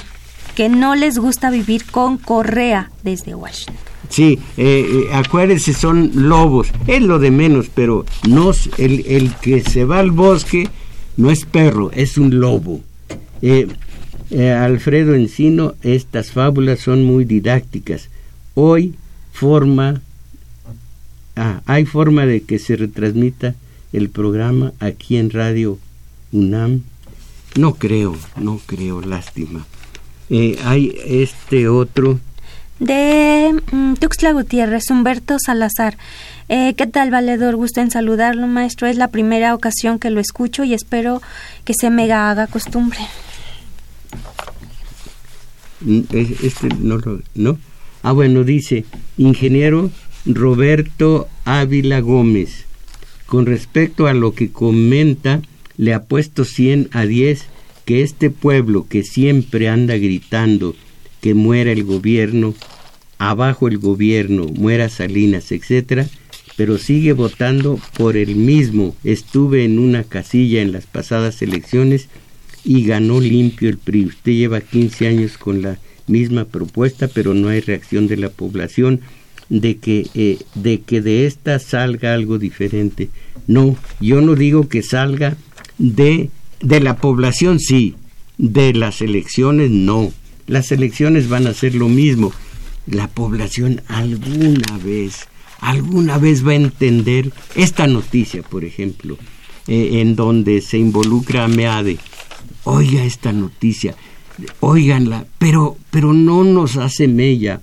que 0.56 0.68
no 0.68 0.94
les 0.94 1.18
gusta 1.18 1.50
vivir 1.52 1.86
con 1.86 2.18
Correa 2.18 2.92
desde 3.02 3.34
Washington. 3.34 3.78
Sí, 4.10 4.40
eh, 4.58 4.86
eh, 5.08 5.14
acuérdense, 5.14 5.74
son 5.74 6.12
lobos, 6.14 6.68
es 6.86 7.02
lo 7.02 7.18
de 7.20 7.32
menos, 7.32 7.70
pero 7.74 8.06
no, 8.28 8.52
el, 8.78 9.06
el 9.08 9.34
que 9.36 9.62
se 9.62 9.86
va 9.86 10.00
al 10.00 10.12
bosque 10.12 10.68
no 11.16 11.32
es 11.32 11.46
perro, 11.46 11.92
es 11.94 12.18
un 12.18 12.42
lobo. 12.42 12.82
Eh, 13.42 13.68
Alfredo 14.32 15.16
Encino, 15.16 15.76
estas 15.82 16.32
fábulas 16.32 16.80
son 16.80 17.04
muy 17.04 17.24
didácticas. 17.24 18.10
Hoy 18.54 18.96
forma, 19.32 20.02
ah, 21.36 21.62
hay 21.66 21.86
forma 21.86 22.26
de 22.26 22.42
que 22.42 22.60
se 22.60 22.76
retransmita 22.76 23.56
el 23.94 24.10
programa 24.10 24.74
aquí 24.80 25.18
en 25.18 25.30
Radio 25.30 25.80
UNAM. 26.32 26.84
No 27.56 27.76
creo, 27.76 28.16
no 28.36 28.60
creo, 28.66 29.02
lástima. 29.02 29.66
hay 30.30 30.96
este 31.06 31.68
otro 31.68 32.20
de 32.80 33.62
mm, 33.72 33.96
Tuxtla 33.96 34.32
Gutiérrez, 34.32 34.90
Humberto 34.90 35.38
Salazar. 35.38 35.98
Eh, 36.48 36.74
¿Qué 36.76 36.88
tal, 36.88 37.12
valedor? 37.12 37.56
Gusto 37.56 37.82
en 37.82 37.92
saludarlo, 37.92 38.48
maestro. 38.48 38.88
Es 38.88 38.96
la 38.96 39.10
primera 39.10 39.54
ocasión 39.54 40.00
que 40.00 40.10
lo 40.10 40.20
escucho 40.20 40.64
y 40.64 40.74
espero 40.74 41.22
que 41.66 41.74
se 41.74 41.90
me 41.90 42.12
haga 42.12 42.48
costumbre. 42.48 43.00
Mm, 45.82 46.02
este 46.42 46.70
no 46.80 47.00
¿no? 47.36 47.58
Ah, 48.02 48.14
bueno, 48.14 48.44
dice, 48.44 48.86
ingeniero 49.18 49.92
Roberto 50.26 51.28
Ávila 51.44 52.00
Gómez. 52.00 52.66
Con 53.30 53.46
respecto 53.46 54.08
a 54.08 54.16
lo 54.16 54.34
que 54.34 54.52
comenta, 54.52 55.44
le 55.78 55.94
ha 55.94 56.06
puesto 56.06 56.46
100 56.46 56.90
a 56.94 57.06
10 57.06 57.46
que 57.86 58.02
este 58.02 58.32
pueblo 58.32 58.88
que 58.90 59.04
siempre 59.04 59.70
anda 59.70 59.96
gritando 59.98 60.76
que 61.22 61.36
muera 61.36 61.72
el 61.72 61.84
gobierno, 61.84 62.56
abajo 63.20 63.68
el 63.68 63.78
gobierno, 63.78 64.46
muera 64.48 64.90
Salinas, 64.90 65.52
etcétera, 65.52 66.08
pero 66.58 66.80
sigue 66.80 67.14
votando 67.14 67.80
por 67.96 68.18
el 68.18 68.36
mismo. 68.36 68.96
Estuve 69.04 69.64
en 69.64 69.78
una 69.78 70.04
casilla 70.04 70.64
en 70.64 70.72
las 70.72 70.88
pasadas 70.88 71.44
elecciones 71.44 72.10
y 72.64 72.84
ganó 72.84 73.20
limpio 73.20 73.70
el 73.70 73.78
PRI. 73.78 74.08
Usted 74.08 74.32
lleva 74.32 74.60
15 74.60 75.08
años 75.08 75.38
con 75.38 75.62
la 75.62 75.78
misma 76.08 76.46
propuesta, 76.46 77.08
pero 77.08 77.36
no 77.36 77.50
hay 77.50 77.62
reacción 77.62 78.08
de 78.08 78.18
la 78.18 78.30
población 78.30 79.02
de 79.50 79.78
que 79.78 80.08
eh, 80.14 80.38
de 80.56 80.82
que 80.82 81.02
de 81.02 81.26
esta 81.26 81.60
salga 81.60 82.14
algo 82.14 82.38
diferente. 82.38 83.10
No, 83.48 83.76
yo 84.00 84.22
no 84.22 84.36
digo 84.36 84.70
que 84.70 84.84
salga 84.84 85.36
de 85.78 86.30
de 86.62 86.80
la 86.80 86.98
población 86.98 87.60
sí, 87.60 87.96
de 88.38 88.74
las 88.74 89.02
elecciones 89.02 89.72
no. 89.72 90.12
Las 90.48 90.72
elecciones 90.72 91.30
van 91.30 91.48
a 91.48 91.54
ser 91.54 91.76
lo 91.76 91.90
mismo. 91.90 92.32
La 92.88 93.08
población 93.08 93.82
alguna 93.88 94.78
vez, 94.84 95.28
alguna 95.60 96.18
vez 96.18 96.46
va 96.46 96.52
a 96.52 96.56
entender 96.56 97.32
esta 97.56 97.86
noticia, 97.86 98.42
por 98.42 98.66
ejemplo, 98.66 99.18
eh, 99.68 100.02
en 100.02 100.16
donde 100.16 100.62
se 100.62 100.80
involucra 100.80 101.46
a 101.46 101.48
MEADE. 101.48 101.98
Oiga 102.64 103.04
esta 103.04 103.32
noticia, 103.32 103.96
óiganla, 104.60 105.28
pero, 105.38 105.78
pero 105.92 106.14
no 106.14 106.44
nos 106.44 106.78
hace 106.78 107.08
mella. 107.08 107.62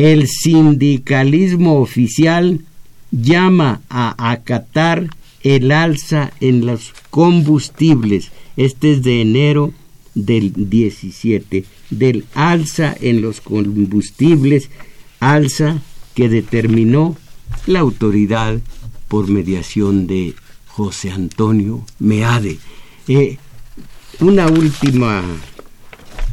El 0.00 0.28
sindicalismo 0.28 1.78
oficial 1.78 2.62
llama 3.10 3.82
a 3.90 4.30
acatar 4.30 5.10
el 5.42 5.70
alza 5.72 6.32
en 6.40 6.64
los 6.64 6.94
combustibles. 7.10 8.32
Este 8.56 8.92
es 8.92 9.02
de 9.02 9.20
enero 9.20 9.74
del 10.14 10.54
17, 10.70 11.66
del 11.90 12.24
alza 12.32 12.96
en 12.98 13.20
los 13.20 13.42
combustibles, 13.42 14.70
alza 15.18 15.82
que 16.14 16.30
determinó 16.30 17.18
la 17.66 17.80
autoridad 17.80 18.58
por 19.06 19.28
mediación 19.28 20.06
de 20.06 20.34
José 20.66 21.10
Antonio 21.10 21.84
Meade. 21.98 22.58
Eh, 23.06 23.36
una 24.20 24.46
última 24.46 25.22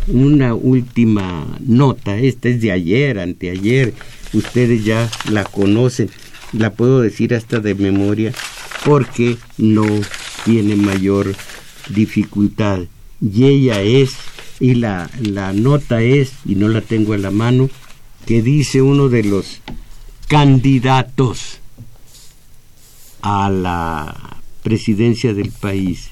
una 0.07 0.53
última 0.53 1.57
nota, 1.59 2.17
esta 2.17 2.49
es 2.49 2.61
de 2.61 2.71
ayer, 2.71 3.19
anteayer, 3.19 3.93
ustedes 4.33 4.85
ya 4.85 5.09
la 5.29 5.43
conocen, 5.43 6.09
la 6.53 6.73
puedo 6.73 7.01
decir 7.01 7.33
hasta 7.33 7.59
de 7.59 7.75
memoria 7.75 8.33
porque 8.85 9.37
no 9.57 9.85
tiene 10.45 10.75
mayor 10.75 11.35
dificultad. 11.89 12.81
Y 13.21 13.45
ella 13.45 13.81
es, 13.81 14.11
y 14.59 14.75
la, 14.75 15.09
la 15.21 15.53
nota 15.53 16.01
es, 16.01 16.33
y 16.45 16.55
no 16.55 16.69
la 16.69 16.81
tengo 16.81 17.13
en 17.13 17.23
la 17.23 17.31
mano, 17.31 17.69
que 18.25 18.41
dice 18.41 18.81
uno 18.81 19.09
de 19.09 19.23
los 19.23 19.61
candidatos 20.27 21.59
a 23.21 23.49
la 23.49 24.37
presidencia 24.63 25.33
del 25.33 25.51
país, 25.51 26.09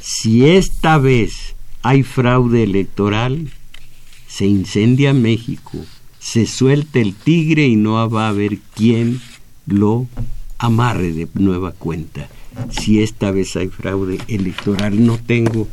si 0.00 0.46
esta 0.46 0.98
vez 0.98 1.54
hay 1.82 2.02
fraude 2.02 2.62
electoral, 2.62 3.50
se 4.26 4.46
incendia 4.46 5.12
México, 5.12 5.78
se 6.18 6.46
suelta 6.46 7.00
el 7.00 7.14
tigre 7.14 7.66
y 7.66 7.76
no 7.76 8.08
va 8.10 8.26
a 8.26 8.30
haber 8.30 8.58
quien 8.74 9.20
lo 9.66 10.06
amarre 10.58 11.12
de 11.12 11.28
nueva 11.34 11.72
cuenta. 11.72 12.28
Si 12.70 13.02
esta 13.02 13.30
vez 13.30 13.56
hay 13.56 13.68
fraude 13.68 14.18
electoral, 14.28 15.04
no 15.04 15.18
tengo 15.18 15.68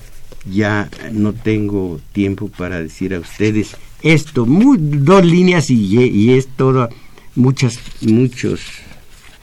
ya 0.52 0.90
no 1.12 1.34
tengo 1.34 2.00
tiempo 2.14 2.48
para 2.48 2.82
decir 2.82 3.14
a 3.14 3.20
ustedes 3.20 3.76
esto, 4.02 4.46
dos 4.48 5.26
líneas 5.26 5.70
y, 5.70 5.76
y 5.76 6.32
es 6.32 6.48
todo, 6.48 6.90
muchas, 7.36 7.80
muchos, 8.02 8.62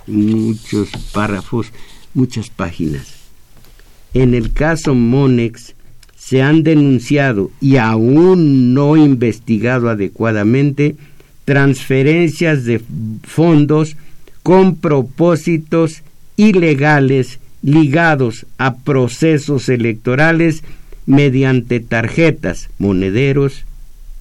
muchos 0.07 0.91
párrafos, 1.13 1.73
muchas 2.15 2.51
páginas. 2.51 3.15
En 4.15 4.33
el 4.35 4.53
caso 4.53 4.95
Monex 4.95 5.75
se 6.25 6.41
han 6.41 6.63
denunciado 6.63 7.51
y 7.61 7.77
aún 7.77 8.73
no 8.73 8.97
investigado 8.97 9.91
adecuadamente 9.91 10.97
transferencias 11.45 12.65
de 12.65 12.81
fondos 13.25 13.99
con 14.43 14.77
propósitos 14.77 16.03
ilegales 16.37 17.41
ligados 17.61 18.47
a 18.57 18.77
procesos 18.77 19.69
electorales 19.69 20.65
mediante 21.05 21.81
tarjetas, 21.81 22.71
monederos, 22.79 23.67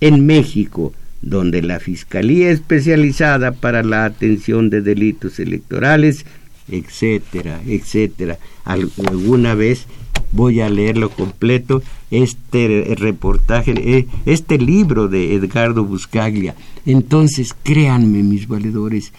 en 0.01 0.25
México, 0.25 0.93
donde 1.21 1.61
la 1.61 1.79
Fiscalía 1.79 2.51
Especializada 2.51 3.53
para 3.53 3.81
la 3.81 4.03
Atención 4.03 4.69
de 4.69 4.81
Delitos 4.81 5.39
Electorales, 5.39 6.25
etcétera, 6.70 7.61
etcétera. 7.66 8.38
Alguna 8.66 9.55
vez 9.55 9.86
voy 10.32 10.61
a 10.61 10.70
leerlo 10.70 11.09
completo, 11.09 11.82
este 12.11 12.95
reportaje, 12.97 13.74
eh, 13.78 14.07
este 14.26 14.57
libro 14.57 15.07
de 15.07 15.36
Edgardo 15.36 15.84
Buscaglia. 15.84 16.55
Entonces, 16.86 17.55
créanme, 17.64 18.24
mis 18.24 18.47
valedores, 18.47 19.14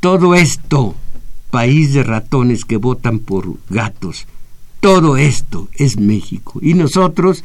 todo 0.00 0.34
esto, 0.34 0.94
país 1.50 1.92
de 1.92 2.02
ratones 2.02 2.64
que 2.64 2.76
votan 2.76 3.18
por 3.20 3.54
gatos, 3.68 4.26
todo 4.80 5.16
esto 5.16 5.68
es 5.74 5.98
México. 5.98 6.58
Y 6.62 6.74
nosotros, 6.74 7.44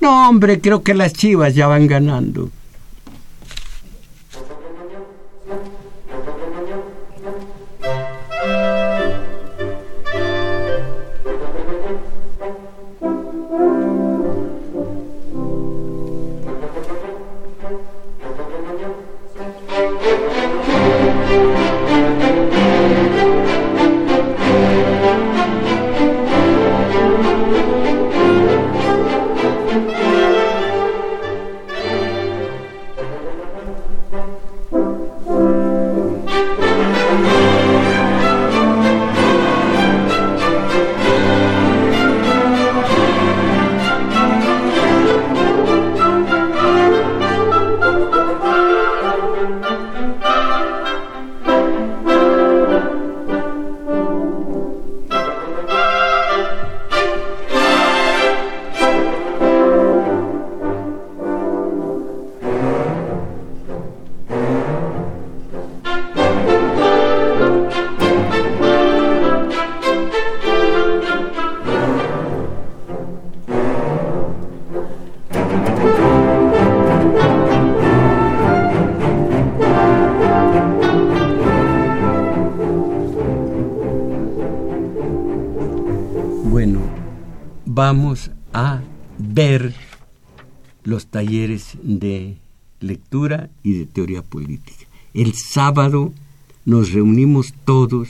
no 0.00 0.28
hombre, 0.28 0.60
creo 0.60 0.82
que 0.82 0.94
las 0.94 1.12
chivas 1.12 1.54
ya 1.54 1.66
van 1.66 1.86
ganando. 1.86 2.50
Vamos 87.84 88.30
a 88.54 88.80
ver 89.18 89.74
los 90.84 91.04
talleres 91.08 91.76
de 91.82 92.38
lectura 92.80 93.50
y 93.62 93.74
de 93.74 93.84
teoría 93.84 94.22
política. 94.22 94.86
El 95.12 95.34
sábado 95.34 96.10
nos 96.64 96.92
reunimos 96.94 97.52
todos 97.66 98.08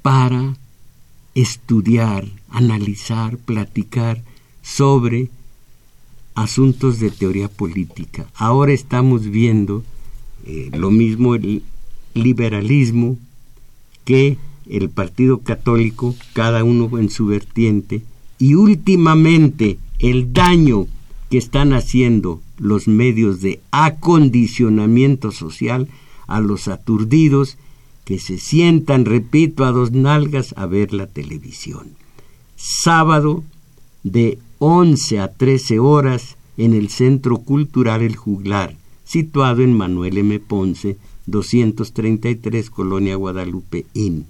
para 0.00 0.56
estudiar, 1.34 2.24
analizar, 2.50 3.36
platicar 3.36 4.22
sobre 4.62 5.28
asuntos 6.36 7.00
de 7.00 7.10
teoría 7.10 7.48
política. 7.48 8.28
Ahora 8.36 8.72
estamos 8.72 9.28
viendo 9.28 9.82
eh, 10.46 10.70
lo 10.72 10.92
mismo 10.92 11.34
el 11.34 11.64
liberalismo 12.14 13.18
que 14.04 14.38
el 14.68 14.88
Partido 14.88 15.38
Católico, 15.38 16.14
cada 16.32 16.62
uno 16.62 16.96
en 16.96 17.10
su 17.10 17.26
vertiente, 17.26 18.04
y 18.40 18.54
últimamente 18.54 19.78
el 20.00 20.32
daño 20.32 20.86
que 21.28 21.38
están 21.38 21.72
haciendo 21.72 22.40
los 22.58 22.88
medios 22.88 23.40
de 23.40 23.60
acondicionamiento 23.70 25.30
social 25.30 25.88
a 26.26 26.40
los 26.40 26.66
aturdidos 26.66 27.58
que 28.04 28.18
se 28.18 28.38
sientan, 28.38 29.04
repito, 29.04 29.64
a 29.64 29.70
dos 29.70 29.92
nalgas 29.92 30.54
a 30.56 30.66
ver 30.66 30.92
la 30.92 31.06
televisión. 31.06 31.90
Sábado 32.56 33.44
de 34.02 34.38
11 34.58 35.20
a 35.20 35.28
13 35.28 35.78
horas 35.78 36.36
en 36.56 36.72
el 36.72 36.88
Centro 36.88 37.38
Cultural 37.38 38.02
El 38.02 38.16
Juglar, 38.16 38.74
situado 39.04 39.62
en 39.62 39.76
Manuel 39.76 40.18
M. 40.18 40.40
Ponce, 40.40 40.96
233, 41.26 42.70
Colonia 42.70 43.16
Guadalupe 43.16 43.84
Inn. 43.92 44.24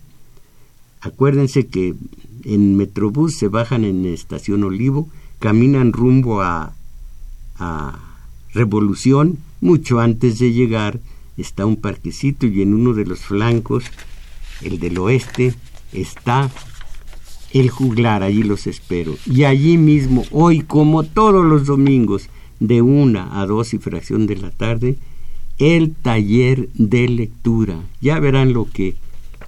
Acuérdense 1.01 1.67
que 1.67 1.95
en 2.45 2.77
Metrobús 2.77 3.37
se 3.37 3.49
bajan 3.49 3.85
en 3.85 4.05
Estación 4.07 4.65
Olivo, 4.65 5.09
caminan 5.39 5.93
rumbo 5.93 6.43
a, 6.43 6.75
a 7.59 7.99
Revolución, 8.53 9.39
mucho 9.61 10.01
antes 10.01 10.39
de 10.39 10.53
llegar 10.53 10.99
está 11.37 11.67
un 11.67 11.77
parquecito 11.77 12.47
y 12.47 12.63
en 12.63 12.75
uno 12.75 12.93
de 12.95 13.07
los 13.07 13.21
flancos, 13.21 13.85
el 14.63 14.79
del 14.79 14.99
oeste, 14.99 15.55
está 15.93 16.51
el 17.53 17.71
juglar, 17.71 18.23
allí 18.23 18.43
los 18.43 18.67
espero. 18.67 19.17
Y 19.27 19.45
allí 19.45 19.79
mismo, 19.79 20.25
hoy 20.31 20.61
como 20.61 21.03
todos 21.05 21.45
los 21.45 21.67
domingos, 21.67 22.29
de 22.61 22.83
una 22.83 23.41
a 23.41 23.47
dos 23.47 23.73
y 23.73 23.79
fracción 23.79 24.27
de 24.27 24.37
la 24.37 24.51
tarde, 24.51 24.97
el 25.59 25.95
taller 25.95 26.69
de 26.75 27.09
lectura. 27.09 27.81
Ya 28.01 28.19
verán 28.21 28.53
lo 28.53 28.67
que, 28.71 28.97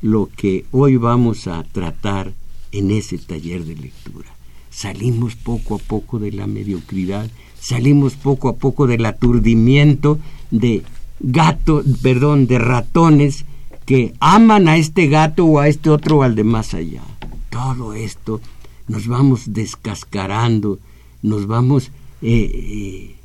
lo 0.01 0.31
que 0.35 0.65
hoy 0.73 0.97
vamos 0.97 1.47
a 1.47 1.63
tratar 1.63 2.33
en 2.73 2.91
ese 2.91 3.19
taller 3.19 3.65
de 3.65 3.77
lectura. 3.77 4.29
Salimos 4.71 5.37
poco 5.37 5.77
a 5.77 5.79
poco 5.79 6.19
de 6.19 6.33
la 6.33 6.47
mediocridad, 6.47 7.31
salimos 7.61 8.15
poco 8.15 8.49
a 8.49 8.57
poco 8.57 8.87
del 8.87 9.05
aturdimiento 9.07 10.19
de 10.51 10.83
gato, 11.21 11.83
perdón, 12.03 12.47
de 12.47 12.59
ratones 12.59 13.45
que 13.85 14.15
aman 14.21 14.69
a 14.69 14.77
este 14.77 15.09
gato 15.09 15.45
o 15.45 15.59
a 15.59 15.69
este 15.69 15.91
otro 15.91 16.19
o 16.19 16.23
al 16.23 16.35
de 16.35 16.45
más 16.45 16.75
allá. 16.75 17.03
Todo 17.51 17.93
esto 17.93 18.41
nos 18.89 19.07
vamos 19.07 19.53
descascarando, 19.53 20.79
nos 21.23 21.47
vamos 21.47 21.91
eh, 22.23 22.51
eh, 22.53 23.17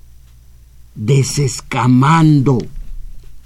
desescamando 0.95 2.57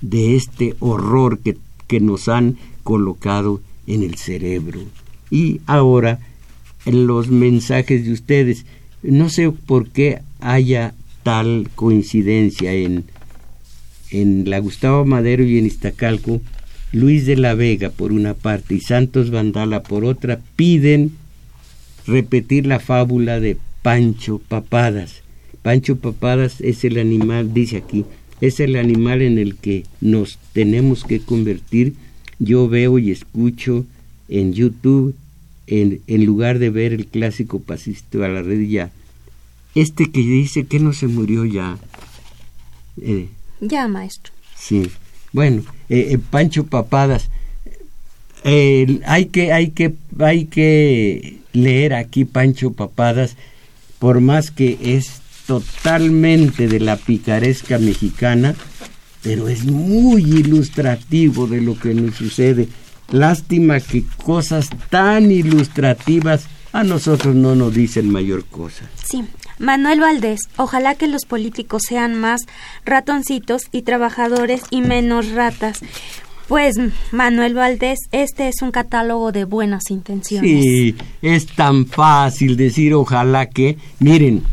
de 0.02 0.36
este 0.36 0.76
horror 0.80 1.40
que, 1.40 1.58
que 1.88 2.00
nos 2.00 2.28
han 2.28 2.58
colocado 2.84 3.62
en 3.86 4.04
el 4.04 4.16
cerebro. 4.16 4.80
Y 5.32 5.62
ahora, 5.66 6.20
los 6.86 7.30
mensajes 7.30 8.06
de 8.06 8.12
ustedes, 8.12 8.66
no 9.02 9.30
sé 9.30 9.50
por 9.50 9.90
qué 9.90 10.20
haya 10.40 10.94
tal 11.24 11.70
coincidencia 11.74 12.74
en 12.74 13.06
en 14.12 14.50
la 14.50 14.60
Gustavo 14.60 15.06
Madero 15.06 15.44
y 15.44 15.58
en 15.58 15.66
Iztacalco, 15.66 16.42
Luis 16.92 17.26
de 17.26 17.38
la 17.38 17.56
Vega 17.56 17.90
por 17.90 18.12
una 18.12 18.34
parte 18.34 18.76
y 18.76 18.82
Santos 18.82 19.32
Vandala 19.32 19.82
por 19.82 20.04
otra 20.04 20.42
piden 20.58 21.14
repetir 22.06 22.68
la 22.68 22.80
fábula 22.80 23.40
de 23.40 23.58
Pancho 23.82 24.40
Papadas. 24.40 25.24
Pancho 25.62 25.98
Papadas 25.98 26.60
es 26.60 26.84
el 26.84 26.98
animal, 27.00 27.54
dice 27.54 27.78
aquí, 27.78 28.06
es 28.42 28.60
el 28.60 28.76
animal 28.76 29.22
en 29.22 29.38
el 29.38 29.56
que 29.56 29.86
nos 30.02 30.38
tenemos 30.52 31.06
que 31.06 31.20
convertir. 31.22 31.94
Yo 32.40 32.68
veo 32.68 33.00
y 33.00 33.12
escucho 33.12 33.86
en 34.32 34.54
YouTube, 34.54 35.16
en, 35.68 36.02
en 36.08 36.26
lugar 36.26 36.58
de 36.58 36.72
ver 36.72 36.94
el 36.94 37.06
clásico 37.06 37.60
pasista 37.60 38.26
a 38.26 38.30
la 38.30 38.42
red 38.42 38.68
ya. 38.68 38.92
Este 39.76 40.12
que 40.12 40.22
dice 40.22 40.66
que 40.66 40.80
no 40.80 40.94
se 40.94 41.08
murió 41.08 41.46
ya. 41.46 41.78
Eh, 43.02 43.28
ya, 43.60 43.88
maestro. 43.88 44.34
Sí. 44.58 44.90
Bueno, 45.32 45.64
eh, 45.90 46.10
eh, 46.12 46.18
Pancho 46.18 46.66
Papadas. 46.66 47.30
hay 48.44 49.26
que, 49.32 49.54
hay 49.54 49.70
que, 49.70 49.94
hay 50.20 50.46
que 50.46 51.38
leer 51.54 51.94
aquí 51.94 52.26
Pancho 52.26 52.72
Papadas, 52.74 53.36
por 54.00 54.20
más 54.20 54.50
que 54.52 54.78
es 54.82 55.22
totalmente 55.46 56.68
de 56.68 56.80
la 56.80 56.98
picaresca 56.98 57.78
mexicana, 57.78 58.56
pero 59.22 59.48
es 59.48 59.66
muy 59.66 60.24
ilustrativo 60.24 61.48
de 61.48 61.62
lo 61.62 61.78
que 61.78 61.94
nos 61.94 62.16
sucede. 62.16 62.68
Lástima 63.12 63.80
que 63.80 64.04
cosas 64.24 64.70
tan 64.90 65.32
ilustrativas 65.32 66.48
a 66.74 66.84
nosotros 66.84 67.36
no 67.36 67.56
nos 67.56 67.74
dicen 67.74 68.10
mayor 68.10 68.46
cosa. 68.46 68.90
Sí, 68.96 69.26
Manuel 69.60 70.00
Valdés, 70.00 70.40
ojalá 70.56 70.96
que 70.96 71.08
los 71.08 71.26
políticos 71.26 71.84
sean 71.88 72.16
más 72.16 72.42
ratoncitos 72.86 73.64
y 73.72 73.82
trabajadores 73.82 74.62
y 74.72 74.82
menos 74.82 75.32
ratas. 75.32 75.82
Pues, 76.48 76.76
Manuel 77.12 77.54
Valdés, 77.54 78.00
este 78.12 78.48
es 78.48 78.62
un 78.62 78.72
catálogo 78.72 79.32
de 79.32 79.46
buenas 79.46 79.90
intenciones. 79.90 80.64
Sí, 80.64 80.96
es 81.22 81.46
tan 81.48 81.86
fácil 81.86 82.58
decir 82.58 82.94
ojalá 82.94 83.48
que, 83.48 83.78
miren, 84.00 84.44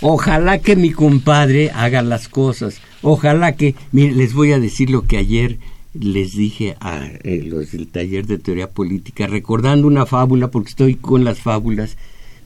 ojalá 0.00 0.58
que 0.58 0.76
mi 0.76 0.90
compadre 0.90 1.70
haga 1.70 2.02
las 2.02 2.28
cosas, 2.28 2.80
ojalá 3.02 3.52
que, 3.52 3.74
miren, 3.92 4.18
les 4.18 4.34
voy 4.34 4.52
a 4.52 4.58
decir 4.58 4.90
lo 4.90 5.06
que 5.06 5.18
ayer 5.18 5.58
les 6.00 6.32
dije 6.32 6.76
a 6.80 7.06
eh, 7.06 7.42
los 7.44 7.72
del 7.72 7.88
taller 7.88 8.26
de 8.26 8.38
teoría 8.38 8.70
política, 8.70 9.26
recordando 9.26 9.86
una 9.86 10.06
fábula, 10.06 10.48
porque 10.48 10.70
estoy 10.70 10.94
con 10.94 11.24
las 11.24 11.40
fábulas, 11.40 11.96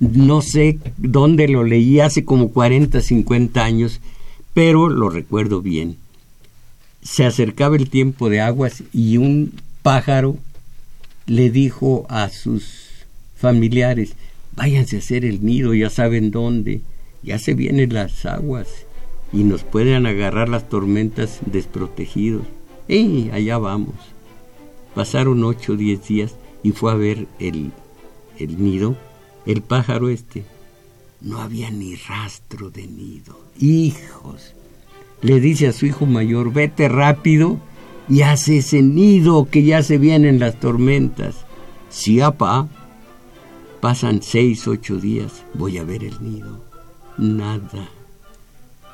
no 0.00 0.42
sé 0.42 0.78
dónde 0.96 1.48
lo 1.48 1.64
leí 1.64 2.00
hace 2.00 2.24
como 2.24 2.50
40, 2.50 3.00
50 3.00 3.64
años, 3.64 4.00
pero 4.54 4.88
lo 4.88 5.10
recuerdo 5.10 5.62
bien. 5.62 5.96
Se 7.02 7.24
acercaba 7.24 7.76
el 7.76 7.90
tiempo 7.90 8.28
de 8.28 8.40
aguas 8.40 8.82
y 8.92 9.16
un 9.16 9.52
pájaro 9.82 10.36
le 11.26 11.50
dijo 11.50 12.06
a 12.08 12.28
sus 12.30 13.06
familiares, 13.36 14.14
váyanse 14.56 14.96
a 14.96 14.98
hacer 15.00 15.24
el 15.24 15.44
nido, 15.44 15.74
ya 15.74 15.90
saben 15.90 16.30
dónde, 16.30 16.80
ya 17.22 17.38
se 17.38 17.54
vienen 17.54 17.92
las 17.94 18.24
aguas 18.26 18.68
y 19.32 19.44
nos 19.44 19.62
pueden 19.62 20.06
agarrar 20.06 20.48
las 20.48 20.68
tormentas 20.68 21.40
desprotegidos. 21.46 22.42
¡Eh! 22.88 23.30
Allá 23.32 23.58
vamos. 23.58 23.94
Pasaron 24.94 25.42
ocho 25.44 25.72
o 25.72 25.76
diez 25.76 26.06
días 26.06 26.34
y 26.62 26.72
fue 26.72 26.92
a 26.92 26.96
ver 26.96 27.26
el, 27.38 27.72
el 28.38 28.62
nido 28.62 28.96
el 29.46 29.62
pájaro 29.62 30.08
este, 30.08 30.44
no 31.20 31.40
había 31.40 31.70
ni 31.70 31.96
rastro 31.96 32.70
de 32.70 32.86
nido. 32.86 33.40
Hijos, 33.58 34.54
le 35.20 35.40
dice 35.40 35.68
a 35.68 35.72
su 35.72 35.86
hijo 35.86 36.06
mayor, 36.06 36.52
vete 36.52 36.88
rápido 36.88 37.58
y 38.08 38.22
hace 38.22 38.58
ese 38.58 38.82
nido 38.82 39.48
que 39.50 39.64
ya 39.64 39.82
se 39.82 39.98
vienen 39.98 40.38
las 40.38 40.58
tormentas. 40.60 41.44
Sí, 41.90 42.20
apá. 42.20 42.68
Pasan 43.80 44.22
seis, 44.22 44.68
ocho 44.68 44.96
días, 44.96 45.42
voy 45.54 45.78
a 45.78 45.84
ver 45.84 46.04
el 46.04 46.22
nido. 46.22 46.62
Nada. 47.18 47.88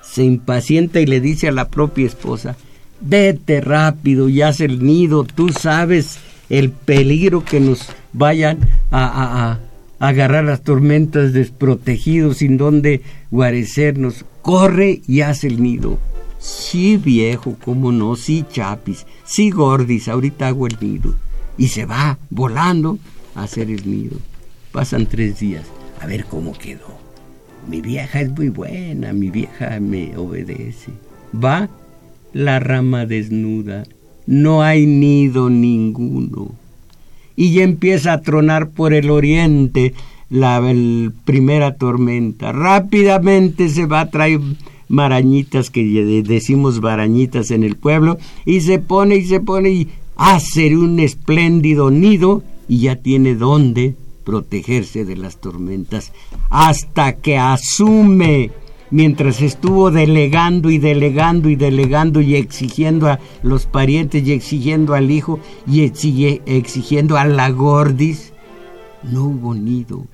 Se 0.03 0.25
impacienta 0.25 1.01
y 1.01 1.07
le 1.07 1.21
dice 1.21 1.49
a 1.49 1.53
la 1.53 1.69
propia 1.69 2.07
esposa, 2.07 2.57
vete 3.01 3.61
rápido 3.61 4.29
y 4.29 4.43
haz 4.43 4.61
el 4.61 4.83
nido, 4.85 5.25
tú 5.25 5.51
sabes 5.51 6.19
el 6.49 6.71
peligro 6.71 7.45
que 7.45 7.61
nos 7.61 7.89
vayan 8.13 8.59
a, 8.91 9.59
a, 10.01 10.07
agarrar 10.07 10.45
las 10.45 10.63
tormentas 10.63 11.33
desprotegidos 11.33 12.39
sin 12.39 12.57
donde 12.57 13.03
guarecernos. 13.31 14.25
Corre 14.43 15.03
y 15.07 15.21
haz 15.21 15.45
el 15.45 15.63
nido. 15.63 15.99
Sí, 16.39 16.97
viejo, 16.97 17.57
cómo 17.65 17.91
no, 17.91 18.15
sí, 18.17 18.45
chapis, 18.51 19.07
sí, 19.25 19.51
gordis, 19.51 20.09
ahorita 20.09 20.49
hago 20.49 20.67
el 20.67 20.77
nido. 20.81 21.15
Y 21.57 21.69
se 21.69 21.85
va 21.85 22.19
volando 22.31 22.99
a 23.35 23.43
hacer 23.43 23.71
el 23.71 23.91
nido. 23.91 24.17
Pasan 24.71 25.07
tres 25.07 25.41
días, 25.41 25.65
a 26.01 26.07
ver 26.07 26.25
cómo 26.27 26.53
quedó. 26.53 26.97
Mi 27.69 27.81
vieja 27.81 28.21
es 28.21 28.31
muy 28.31 28.49
buena, 28.49 29.13
mi 29.13 29.31
vieja 29.31 29.79
me 29.81 30.17
obedece. 30.17 30.93
Va 31.35 31.69
la 32.33 32.61
rama 32.61 33.07
desnuda, 33.07 33.85
no 34.27 34.63
hay 34.63 34.87
nido 34.87 35.51
ninguno 35.51 36.53
y 37.37 37.53
ya 37.53 37.63
empieza 37.63 38.13
a 38.13 38.21
tronar 38.21 38.71
por 38.71 38.93
el 38.93 39.11
oriente 39.11 39.95
la 40.29 40.61
primera 41.25 41.77
tormenta. 41.77 42.51
Rápidamente 42.51 43.69
se 43.69 43.87
va 43.87 44.01
a 44.01 44.11
traer 44.11 44.41
marañitas 44.89 45.71
que 45.71 45.85
decimos 46.25 46.81
barañitas 46.81 47.51
en 47.51 47.63
el 47.63 47.77
pueblo 47.77 48.19
y 48.45 48.61
se 48.63 48.81
pone 48.81 49.17
y 49.17 49.25
se 49.25 49.41
pone 49.41 49.71
y 49.71 49.89
hace 50.17 50.77
un 50.77 50.99
espléndido 50.99 51.91
nido 51.91 52.43
y 52.69 52.81
ya 52.81 52.97
tiene 52.97 53.35
dónde 53.35 53.95
protegerse 54.25 55.05
de 55.05 55.17
las 55.17 55.41
tormentas 55.41 56.13
hasta 56.51 57.13
que 57.15 57.39
asume 57.39 58.51
mientras 58.91 59.41
estuvo 59.43 59.91
delegando 59.91 60.71
y 60.71 60.79
delegando 60.79 61.49
y 61.49 61.57
delegando 61.57 62.21
y 62.21 62.37
exigiendo 62.37 63.09
a 63.09 63.19
los 63.43 63.67
parientes 63.67 64.27
y 64.27 64.33
exigiendo 64.33 64.95
al 64.95 65.11
hijo 65.11 65.41
y 65.67 65.83
exigiendo 65.83 67.17
a 67.17 67.25
la 67.25 67.51
gordis, 67.51 68.33
no 69.03 69.25
hubo 69.25 69.55
nido. 69.55 70.07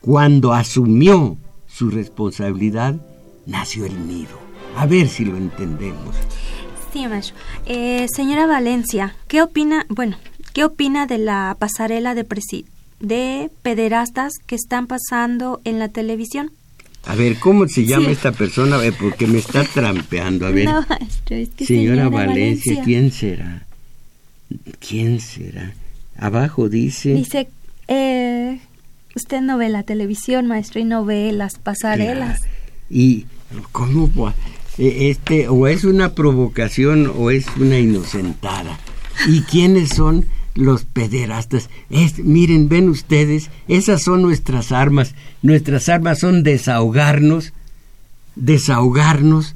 Cuando 0.00 0.52
asumió 0.52 1.36
su 1.66 1.90
responsabilidad, 1.90 2.96
nació 3.46 3.86
el 3.86 4.06
nido. 4.06 4.38
A 4.76 4.86
ver 4.86 5.08
si 5.08 5.24
lo 5.24 5.36
entendemos. 5.36 6.14
Sí, 6.92 7.04
eh, 7.66 8.06
señora 8.08 8.46
Valencia, 8.46 9.16
¿qué 9.26 9.42
opina, 9.42 9.84
bueno, 9.88 10.16
qué 10.52 10.64
opina 10.64 11.06
de 11.06 11.18
la 11.18 11.56
pasarela 11.58 12.14
de, 12.14 12.24
de 13.00 13.50
pederastas 13.62 14.34
que 14.46 14.54
están 14.54 14.86
pasando 14.86 15.60
en 15.64 15.80
la 15.80 15.88
televisión? 15.88 16.52
A 17.06 17.14
ver, 17.14 17.38
¿cómo 17.38 17.68
se 17.68 17.84
llama 17.84 18.10
esta 18.10 18.32
persona? 18.32 18.78
porque 18.98 19.26
me 19.26 19.38
está 19.38 19.64
trampeando. 19.64 20.46
A 20.46 20.50
ver. 20.50 20.66
No, 20.66 20.84
maestro, 20.88 21.36
es 21.36 21.50
que 21.50 21.66
señora, 21.66 22.08
Valencia, 22.08 22.82
¿quién 22.84 23.12
será? 23.12 23.66
¿Quién 24.86 25.20
será? 25.20 25.74
Abajo 26.16 26.68
dice... 26.68 27.14
Dice, 27.14 27.48
eh, 27.88 28.60
usted 29.14 29.40
no 29.40 29.58
ve 29.58 29.68
la 29.68 29.82
televisión, 29.82 30.46
maestro, 30.46 30.80
y 30.80 30.84
no 30.84 31.04
ve 31.04 31.32
las 31.32 31.58
pasarelas. 31.58 32.42
Y, 32.88 33.26
¿cómo? 33.72 34.32
E, 34.78 35.10
este, 35.10 35.48
o 35.48 35.66
es 35.66 35.84
una 35.84 36.14
provocación 36.14 37.12
o 37.16 37.30
es 37.30 37.46
una 37.56 37.78
inocentada. 37.78 38.78
¿Y 39.26 39.42
quiénes 39.42 39.90
son 39.90 40.26
los 40.54 40.84
pederastas? 40.84 41.68
Es, 41.90 42.18
miren, 42.18 42.68
ven 42.68 42.88
ustedes, 42.88 43.50
esas 43.68 44.02
son 44.02 44.22
nuestras 44.22 44.72
armas. 44.72 45.14
Nuestras 45.42 45.88
armas 45.88 46.20
son 46.20 46.42
desahogarnos, 46.42 47.52
desahogarnos 48.36 49.54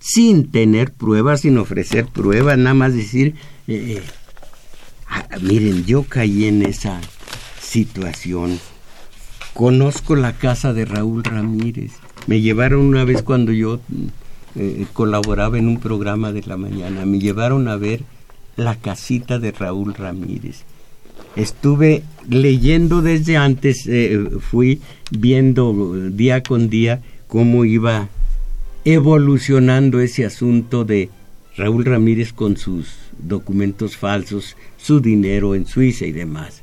sin 0.00 0.50
tener 0.50 0.92
pruebas, 0.92 1.42
sin 1.42 1.58
ofrecer 1.58 2.06
pruebas, 2.06 2.58
nada 2.58 2.74
más 2.74 2.94
decir, 2.94 3.34
eh, 3.68 3.98
eh, 3.98 4.02
ah, 5.08 5.26
miren, 5.42 5.84
yo 5.84 6.04
caí 6.04 6.46
en 6.46 6.62
esa 6.62 7.00
situación. 7.60 8.58
Conozco 9.54 10.16
la 10.16 10.32
casa 10.32 10.72
de 10.72 10.86
Raúl 10.86 11.22
Ramírez. 11.22 11.92
Me 12.26 12.40
llevaron 12.40 12.80
una 12.80 13.04
vez 13.04 13.22
cuando 13.22 13.52
yo 13.52 13.80
eh, 14.56 14.86
colaboraba 14.92 15.58
en 15.58 15.68
un 15.68 15.78
programa 15.78 16.32
de 16.32 16.42
la 16.42 16.56
mañana, 16.56 17.04
me 17.04 17.18
llevaron 17.18 17.68
a 17.68 17.76
ver 17.76 18.02
la 18.60 18.76
casita 18.76 19.38
de 19.38 19.52
Raúl 19.52 19.94
Ramírez. 19.94 20.62
Estuve 21.36 22.02
leyendo 22.28 23.02
desde 23.02 23.36
antes, 23.36 23.86
eh, 23.86 24.18
fui 24.40 24.80
viendo 25.10 25.94
día 26.10 26.42
con 26.42 26.68
día 26.68 27.00
cómo 27.26 27.64
iba 27.64 28.08
evolucionando 28.84 30.00
ese 30.00 30.24
asunto 30.24 30.84
de 30.84 31.08
Raúl 31.56 31.84
Ramírez 31.84 32.32
con 32.32 32.56
sus 32.56 32.88
documentos 33.18 33.96
falsos, 33.96 34.56
su 34.76 35.00
dinero 35.00 35.54
en 35.54 35.66
Suiza 35.66 36.06
y 36.06 36.12
demás. 36.12 36.62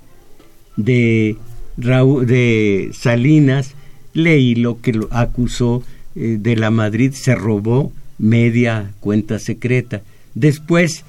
De, 0.75 1.37
Raúl, 1.77 2.25
de 2.27 2.91
Salinas 2.93 3.73
leí 4.13 4.55
lo 4.55 4.81
que 4.81 4.93
lo 4.93 5.07
acusó 5.11 5.83
eh, 6.15 6.37
de 6.39 6.55
la 6.55 6.71
Madrid 6.71 7.11
se 7.13 7.35
robó 7.35 7.91
media 8.17 8.91
cuenta 8.99 9.39
secreta. 9.39 10.01
Después 10.33 11.05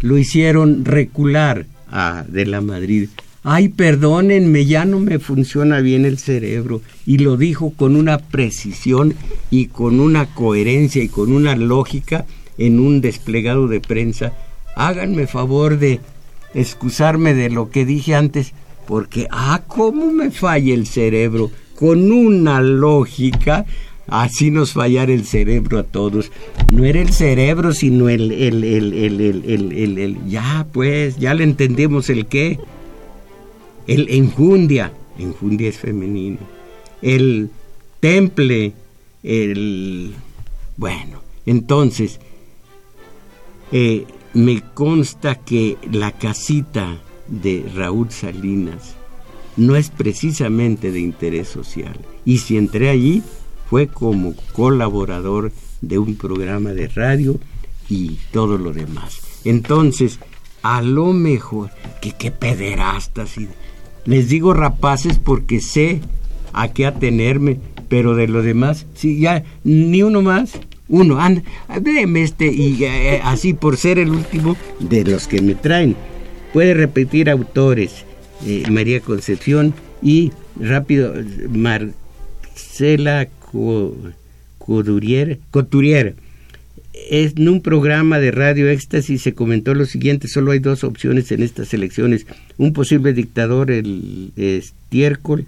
lo 0.00 0.18
hicieron 0.18 0.84
recular 0.84 1.66
a 1.90 2.24
de 2.28 2.46
la 2.46 2.60
Madrid. 2.60 3.08
Ay, 3.44 3.68
perdónenme, 3.68 4.66
ya 4.66 4.84
no 4.84 5.00
me 5.00 5.18
funciona 5.18 5.80
bien 5.80 6.04
el 6.04 6.18
cerebro. 6.18 6.82
Y 7.06 7.18
lo 7.18 7.36
dijo 7.36 7.70
con 7.70 7.96
una 7.96 8.18
precisión 8.18 9.14
y 9.50 9.66
con 9.66 10.00
una 10.00 10.26
coherencia 10.26 11.02
y 11.02 11.08
con 11.08 11.32
una 11.32 11.56
lógica 11.56 12.26
en 12.58 12.80
un 12.80 13.00
desplegado 13.00 13.68
de 13.68 13.80
prensa. 13.80 14.32
Háganme 14.76 15.26
favor 15.26 15.78
de 15.78 16.00
excusarme 16.54 17.34
de 17.34 17.50
lo 17.50 17.70
que 17.70 17.84
dije 17.84 18.14
antes, 18.14 18.52
porque, 18.86 19.28
ah, 19.30 19.62
cómo 19.66 20.10
me 20.12 20.30
falla 20.30 20.74
el 20.74 20.86
cerebro, 20.86 21.50
con 21.74 22.10
una 22.10 22.60
lógica 22.60 23.64
Así 24.08 24.50
nos 24.50 24.72
fallar 24.72 25.10
el 25.10 25.24
cerebro 25.26 25.78
a 25.78 25.82
todos. 25.82 26.32
No 26.72 26.84
era 26.84 27.00
el 27.00 27.12
cerebro, 27.12 27.72
sino 27.72 28.08
el, 28.08 28.32
el, 28.32 28.64
el, 28.64 28.92
el, 28.94 29.98
el 29.98 30.26
ya 30.26 30.66
pues, 30.72 31.18
ya 31.18 31.34
le 31.34 31.44
entendemos 31.44 32.08
el 32.10 32.26
qué. 32.26 32.58
El 33.86 34.08
enjundia, 34.10 34.92
enjundia 35.18 35.68
es 35.68 35.78
femenino. 35.78 36.38
El 37.02 37.50
temple, 38.00 38.72
el... 39.22 40.14
Bueno, 40.76 41.22
entonces, 41.46 42.20
eh, 43.72 44.04
me 44.34 44.62
consta 44.74 45.34
que 45.34 45.76
la 45.90 46.12
casita 46.12 46.98
de 47.26 47.64
Raúl 47.74 48.10
Salinas 48.10 48.94
no 49.56 49.76
es 49.76 49.90
precisamente 49.90 50.92
de 50.92 51.00
interés 51.00 51.48
social. 51.48 51.98
Y 52.24 52.38
si 52.38 52.56
entré 52.56 52.90
allí, 52.90 53.22
fue 53.68 53.86
como 53.86 54.34
colaborador 54.52 55.52
de 55.80 55.98
un 55.98 56.16
programa 56.16 56.70
de 56.72 56.88
radio 56.88 57.38
y 57.88 58.18
todo 58.32 58.58
lo 58.58 58.72
demás. 58.72 59.20
Entonces, 59.44 60.18
a 60.62 60.82
lo 60.82 61.12
mejor, 61.12 61.70
que 62.00 62.12
qué 62.12 62.30
pederastas, 62.30 63.38
y, 63.38 63.48
les 64.04 64.28
digo 64.28 64.54
rapaces 64.54 65.18
porque 65.18 65.60
sé 65.60 66.00
a 66.52 66.68
qué 66.68 66.86
atenerme, 66.86 67.60
pero 67.88 68.14
de 68.14 68.28
lo 68.28 68.42
demás, 68.42 68.86
sí, 68.94 69.20
ya, 69.20 69.44
ni 69.64 70.02
uno 70.02 70.22
más, 70.22 70.52
uno, 70.88 71.20
anda, 71.20 71.42
déme 71.80 72.22
este, 72.22 72.50
y 72.52 72.82
eh, 72.84 73.20
así 73.22 73.52
por 73.52 73.76
ser 73.76 73.98
el 73.98 74.10
último 74.10 74.56
de 74.80 75.04
los 75.04 75.28
que 75.28 75.42
me 75.42 75.54
traen. 75.54 75.96
Puede 76.52 76.72
repetir 76.74 77.28
autores, 77.28 78.04
eh, 78.46 78.64
María 78.70 79.00
Concepción 79.00 79.74
y 80.02 80.32
rápido, 80.58 81.14
Marcela 81.50 83.28
Couturier, 84.58 85.38
Couturier. 85.50 86.14
Es, 87.10 87.36
en 87.36 87.48
un 87.48 87.62
programa 87.62 88.18
de 88.18 88.32
Radio 88.32 88.68
Éxtasis 88.68 89.22
se 89.22 89.32
comentó 89.32 89.74
lo 89.74 89.86
siguiente, 89.86 90.26
solo 90.28 90.50
hay 90.50 90.58
dos 90.58 90.84
opciones 90.84 91.30
en 91.32 91.42
estas 91.42 91.72
elecciones. 91.72 92.26
Un 92.56 92.72
posible 92.72 93.12
dictador, 93.12 93.70
el 93.70 94.32
estiércol, 94.36 95.46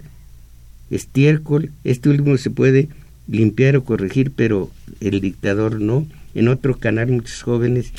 estiércol, 0.89 1.71
este 1.83 2.09
último 2.09 2.37
se 2.37 2.49
puede 2.49 2.87
limpiar 3.27 3.75
o 3.75 3.83
corregir, 3.83 4.31
pero 4.35 4.71
el 4.99 5.21
dictador 5.21 5.81
no. 5.81 6.07
En 6.33 6.47
otro 6.47 6.77
canal 6.77 7.09
muchos 7.09 7.41
jóvenes 7.43 7.91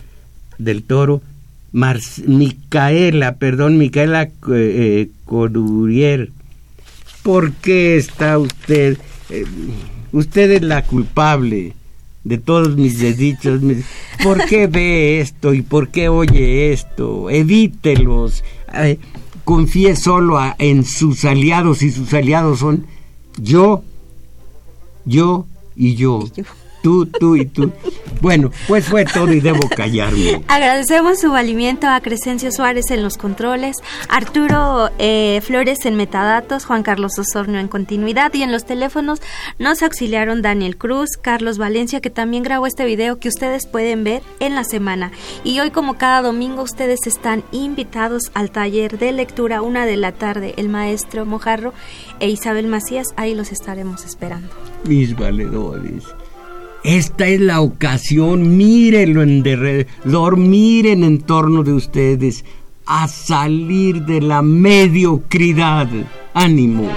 del 0.59 0.83
toro, 0.83 1.23
Micaela, 1.73 3.37
perdón, 3.37 3.79
Micaela 3.79 4.31
eh, 4.51 5.09
Couturier, 5.25 6.31
¿por 7.23 7.53
qué 7.53 7.97
está 7.97 8.39
usted? 8.39 8.99
Eh, 9.31 9.45
usted 10.13 10.51
es 10.51 10.63
la 10.63 10.85
culpable 10.85 11.75
de 12.25 12.39
todos 12.39 12.77
mis 12.77 12.99
desdichos. 12.99 13.61
¿Por 14.23 14.45
qué 14.47 14.67
ve 14.69 15.21
esto 15.21 15.55
y 15.55 15.63
por 15.63 15.89
qué 15.89 16.09
oye 16.09 16.73
esto? 16.73 17.31
Evítelos. 17.31 18.45
Eh, 18.75 18.99
confíe 19.45 19.97
solo 19.97 20.39
en 20.59 20.85
sus 20.85 21.25
aliados 21.25 21.83
y 21.83 21.91
sus 21.91 22.13
aliados 22.15 22.61
son 22.61 22.87
yo, 23.39 23.83
yo 25.05 25.47
y 25.75 25.95
yo 25.97 26.25
tú, 26.83 27.07
tú 27.07 27.37
y 27.37 27.47
tú. 27.47 27.73
Bueno, 28.21 28.51
pues 28.69 28.85
fue 28.85 29.05
todo 29.05 29.33
y 29.33 29.41
debo 29.41 29.69
callarme. 29.69 30.43
Agradecemos 30.49 31.21
su 31.21 31.31
valimiento 31.31 31.89
a 31.89 32.01
Crescencio 32.01 32.53
Suárez 32.53 32.91
en 32.91 33.03
los 33.03 33.17
controles, 33.17 33.77
Arturo 34.09 34.91
eh, 34.99 35.41
Flores 35.43 35.85
en 35.87 35.97
metadatos, 35.97 36.65
Juan 36.65 36.83
Carlos 36.83 37.19
Osorno 37.19 37.59
en 37.59 37.69
continuidad 37.69 38.33
y 38.35 38.43
en 38.43 38.53
los 38.53 38.65
teléfonos 38.65 39.21
nos 39.59 39.83
auxiliaron 39.83 40.43
Daniel 40.43 40.77
Cruz, 40.77 41.17
Carlos 41.21 41.59
Valencia, 41.59 42.01
que 42.01 42.11
también 42.11 42.43
grabó 42.43 42.67
este 42.67 42.85
video 42.85 43.19
que 43.19 43.29
ustedes 43.29 43.67
pueden 43.67 44.05
ver 44.05 44.23
en 44.41 44.55
la 44.55 44.65
semana. 44.65 45.11
Y 45.45 45.61
hoy, 45.61 45.71
como 45.71 45.99
cada 45.99 46.23
domingo, 46.23 46.63
ustedes 46.63 47.07
están 47.07 47.43
invitados 47.53 48.25
al 48.35 48.51
taller 48.51 48.99
de 48.99 49.13
lectura, 49.13 49.63
una 49.63 49.87
de 49.87 49.97
la 49.97 50.13
tarde, 50.13 50.55
el 50.57 50.69
maestro 50.69 51.27
Mojarro 51.27 51.73
e 52.21 52.29
Isabel 52.29 52.67
Macías, 52.67 53.09
ahí 53.17 53.35
los 53.35 53.53
estaremos 53.53 54.05
esperando. 54.05 54.49
Mis 54.85 55.17
valedores. 55.17 56.05
Esta 56.85 57.29
es 57.29 57.41
la 57.41 57.61
ocasión, 57.61 58.57
mírenlo 58.57 59.23
en 59.23 59.45
derredor, 59.45 60.37
miren 60.37 61.05
en 61.05 61.21
torno 61.21 61.63
de 61.63 61.73
ustedes. 61.73 62.45
A 62.87 63.07
salir 63.07 64.03
de 64.03 64.21
la 64.21 64.43
mediocridad. 64.43 65.89
Ánimo, 66.35 66.89